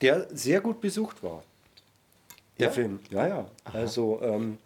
der 0.00 0.26
sehr 0.36 0.60
gut 0.60 0.80
besucht 0.80 1.22
war. 1.22 1.42
Der 2.58 2.66
Ja? 2.68 2.72
Film, 2.72 3.00
ja, 3.10 3.26
ja. 3.26 3.46
Also 3.64 4.20
ähm, 4.22 4.58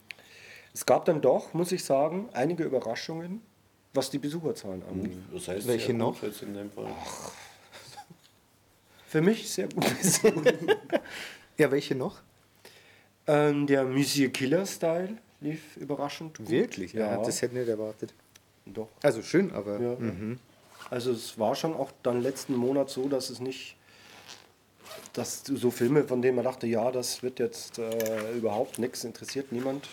es 0.75 0.85
gab 0.85 1.05
dann 1.07 1.21
doch, 1.21 1.55
muss 1.55 1.73
ich 1.73 1.83
sagen, 1.85 2.29
einige 2.33 2.65
Überraschungen, 2.65 3.41
was 3.95 4.11
die 4.11 4.19
Besucherzahlen 4.19 4.83
anging. 4.91 5.25
Das 5.33 5.49
heißt, 5.49 5.67
Welche 5.67 5.87
sehr 5.87 5.95
gut 5.95 5.99
noch? 6.01 6.23
Jetzt 6.23 6.43
in 6.43 6.55
dem 6.55 6.71
Fall. 6.71 6.87
Für 9.09 9.21
mich 9.23 9.51
sehr 9.51 9.69
gut. 9.69 9.85
Ja, 11.57 11.73
welche 11.73 11.97
noch? 11.97 12.21
Ähm, 13.27 13.67
der 13.67 13.83
Monsieur 13.85 14.31
Killer 14.31 14.65
Style 14.65 15.19
lief 15.41 15.77
überraschend 15.77 16.39
gut. 16.39 16.49
Wirklich? 16.49 16.93
Ja, 16.93 17.17
Ja, 17.17 17.25
das 17.25 17.43
hätte 17.43 17.55
ich 17.55 17.61
nicht 17.63 17.69
erwartet. 17.69 18.15
doch. 18.65 18.87
Also 19.03 19.23
schön, 19.23 19.51
aber 19.53 19.81
Ja. 19.81 19.97
Also 20.91 21.11
es 21.11 21.37
war 21.37 21.57
schon 21.57 21.75
auch 21.75 21.91
dann 22.05 22.21
letzten 22.23 22.55
Monat 22.55 22.91
so, 22.91 23.09
dass 23.09 23.29
es 23.31 23.41
nicht, 23.41 23.75
dass 25.15 25.43
so 25.45 25.71
Filme, 25.73 26.05
von 26.05 26.23
denen 26.23 26.37
man 26.37 26.45
dachte, 26.45 26.69
ja, 26.69 26.93
das 26.93 27.25
wird 27.25 27.41
jetzt 27.41 27.79
äh, 27.81 28.37
überhaupt 28.37 28.79
nichts, 28.79 29.03
interessiert 29.03 29.51
niemand. 29.51 29.89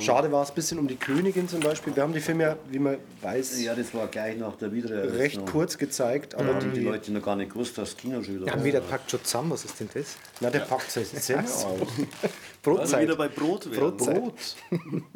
Schade 0.00 0.32
war 0.32 0.42
es 0.42 0.48
ein 0.50 0.54
bisschen 0.54 0.78
um 0.78 0.88
die 0.88 0.96
Königin 0.96 1.48
zum 1.48 1.60
Beispiel. 1.60 1.94
Wir 1.94 2.02
haben 2.02 2.12
die 2.14 2.20
Filme 2.20 2.44
ja, 2.44 2.56
wie 2.70 2.78
man 2.78 2.96
weiß, 3.20 3.60
Ja, 3.62 3.74
das 3.74 3.92
war 3.92 4.06
gleich 4.06 4.38
nach 4.38 4.56
der 4.56 4.72
Wiedereröffnung. 4.72 5.16
recht 5.18 5.46
kurz 5.46 5.76
gezeigt, 5.76 6.34
aber 6.34 6.54
haben 6.54 6.72
die 6.72 6.80
die, 6.80 6.84
Leute 6.86 7.12
noch 7.12 7.22
gar 7.22 7.36
nicht 7.36 7.52
gewusst, 7.52 7.76
dass 7.76 7.90
das 7.90 7.96
Kino 7.98 8.22
schon 8.22 8.36
wieder 8.40 8.46
ja, 8.46 8.64
wieder 8.64 8.80
war. 8.80 8.88
packt 8.88 9.10
schon 9.10 9.22
zusammen. 9.22 9.50
Was 9.50 9.64
ist 9.66 9.78
denn 9.80 9.90
das? 9.92 10.16
na, 10.40 10.48
der 10.50 10.60
packt 10.60 10.90
seine 10.90 11.06
Zähne 11.06 11.44
aus. 11.44 11.66
Also 12.64 12.76
Brotzeit. 12.76 13.02
wieder 13.02 13.16
bei 13.16 13.26
Brot 13.28 13.68
werden. 13.70 13.96
Brotzeit. 13.96 14.22
Brot. 14.22 14.34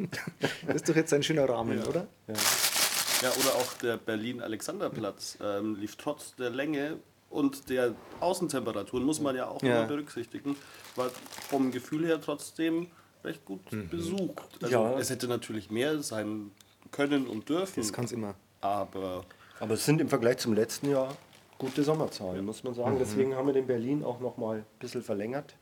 Das 0.67 0.75
ist 0.75 0.89
doch 0.89 0.95
jetzt 0.95 1.13
ein 1.13 1.23
schöner 1.23 1.47
Rahmen, 1.47 1.81
oder? 1.83 2.05
Ja, 2.27 3.29
oder 3.31 3.55
auch 3.55 3.73
der 3.81 3.97
Berlin-Alexanderplatz 3.97 5.37
ähm, 5.41 5.75
lief 5.79 5.95
trotz 5.95 6.35
der 6.35 6.49
Länge 6.49 6.97
und 7.29 7.69
der 7.69 7.93
Außentemperaturen, 8.19 9.03
muss 9.05 9.19
man 9.21 9.35
ja 9.35 9.47
auch 9.47 9.61
Ja. 9.63 9.79
immer 9.79 9.87
berücksichtigen, 9.87 10.55
war 10.95 11.09
vom 11.49 11.71
Gefühl 11.71 12.05
her 12.05 12.19
trotzdem 12.21 12.87
recht 13.23 13.43
gut 13.45 13.61
besucht. 13.89 14.41
Also 14.61 14.73
Ja. 14.73 14.97
es 14.99 15.09
hätte 15.09 15.27
natürlich 15.27 15.69
mehr 15.71 16.01
sein 16.01 16.51
können 16.91 17.27
und 17.27 17.49
dürfen, 17.49 17.81
Das 17.81 17.91
kann 17.93 18.05
es 18.05 18.11
immer. 18.11 18.35
aber 18.61 19.25
Aber 19.59 19.73
es 19.73 19.85
sind 19.85 19.99
im 20.01 20.07
Vergleich 20.09 20.37
zum 20.37 20.53
letzten 20.53 20.89
Jahr 20.91 21.15
gute 21.57 21.83
Sommerzahlen, 21.83 22.45
muss 22.45 22.63
man 22.63 22.73
sagen. 22.75 22.97
Deswegen 22.99 23.35
haben 23.35 23.47
wir 23.47 23.53
den 23.53 23.65
Berlin 23.67 24.03
auch 24.03 24.19
noch 24.19 24.37
mal 24.37 24.57
ein 24.59 24.65
bisschen 24.79 25.01
verlängert. 25.03 25.55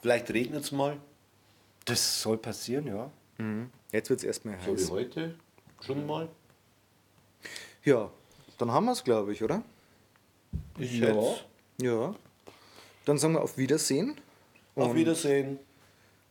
Vielleicht 0.00 0.30
regnet 0.30 0.62
es 0.64 0.72
mal, 0.72 0.96
Das 1.86 2.20
soll 2.22 2.36
passieren, 2.36 2.86
ja. 2.86 3.10
Jetzt 3.92 4.10
wird 4.10 4.20
es 4.20 4.24
erstmal 4.24 4.58
so 4.60 4.66
wie 4.76 4.80
heiß. 4.80 4.90
heute 4.90 5.34
schon 5.80 6.06
mal. 6.06 6.28
Ja, 7.84 8.10
dann 8.58 8.70
haben 8.72 8.84
wir 8.86 8.92
es, 8.92 9.02
glaube 9.04 9.32
ich, 9.32 9.42
oder? 9.42 9.62
Ich 10.78 10.98
Ja. 10.98 11.06
hätte 11.08 11.36
Ja. 11.80 12.14
Dann 13.06 13.16
sagen 13.16 13.32
wir 13.34 13.40
auf 13.42 13.56
Wiedersehen. 13.56 14.16
Auf 14.74 14.90
Und 14.90 14.96
Wiedersehen. 14.96 15.58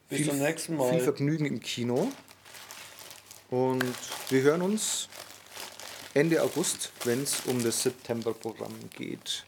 Bis 0.10 0.20
viel, 0.20 0.30
zum 0.30 0.40
nächsten 0.40 0.78
Viel 0.78 0.92
Mal. 0.92 1.00
Vergnügen 1.02 1.46
im 1.46 1.60
Kino. 1.60 2.12
Und 3.50 3.84
wir 4.30 4.42
hören 4.42 4.62
uns 4.62 5.08
Ende 6.14 6.42
August, 6.42 6.92
wenn 7.04 7.24
es 7.24 7.42
um 7.46 7.64
das 7.64 7.84
Septemberprogramm 7.84 8.74
geht. 8.96 9.46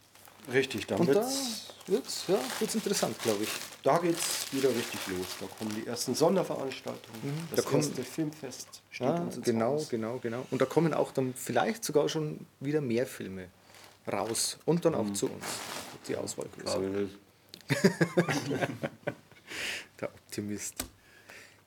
Richtig, 0.51 0.87
dann 0.87 0.99
Und 1.01 1.09
da 1.09 1.15
wird's, 1.15 1.65
wird 1.87 2.07
es 2.07 2.23
ja, 2.27 2.39
wird's 2.59 2.75
interessant, 2.75 3.17
glaube 3.19 3.43
ich. 3.43 3.49
da 3.83 3.97
geht's 3.99 4.47
wieder 4.51 4.69
richtig 4.69 4.99
los. 5.07 5.27
Da 5.39 5.45
kommen 5.57 5.75
die 5.75 5.85
ersten 5.87 6.15
Sonderveranstaltungen. 6.15 7.47
Das 7.55 7.65
da 7.65 7.71
erste 7.71 8.03
Filmfest 8.03 8.67
steht 8.89 9.07
Ja, 9.07 9.15
uns 9.15 9.41
genau, 9.41 9.73
Haus. 9.73 9.89
genau, 9.89 10.17
genau. 10.19 10.45
Und 10.49 10.61
da 10.61 10.65
kommen 10.65 10.93
auch 10.93 11.11
dann 11.11 11.33
vielleicht 11.35 11.83
sogar 11.83 12.09
schon 12.09 12.45
wieder 12.59 12.81
mehr 12.81 13.05
Filme 13.05 13.47
raus. 14.11 14.57
Und 14.65 14.85
dann 14.85 14.95
auch 14.95 15.03
Mhm. 15.05 15.15
zu 15.15 15.27
uns. 15.27 15.45
Die 16.07 16.15
Auswahl 16.15 16.47
größer. 16.57 16.79
Der 19.99 20.09
Optimist. 20.09 20.85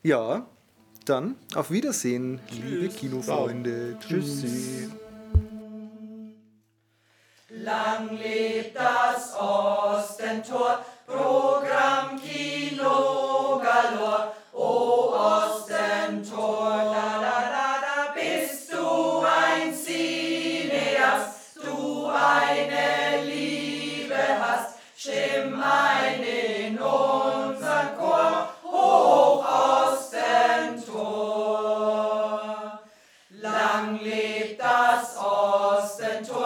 Ja, 0.01 0.45
dann 1.05 1.35
auf 1.55 1.71
Wiedersehen, 1.71 2.39
liebe 2.49 2.89
Kinofreunde. 2.89 3.97
Tschüssi. 3.99 4.89
Lang 7.49 8.09
lebt 8.17 8.75
das 8.75 9.33
Ostentor, 9.35 10.83
Programm 11.05 12.19
Kino 12.21 13.61
Galor. 13.61 14.35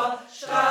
Shabbat 0.07 0.66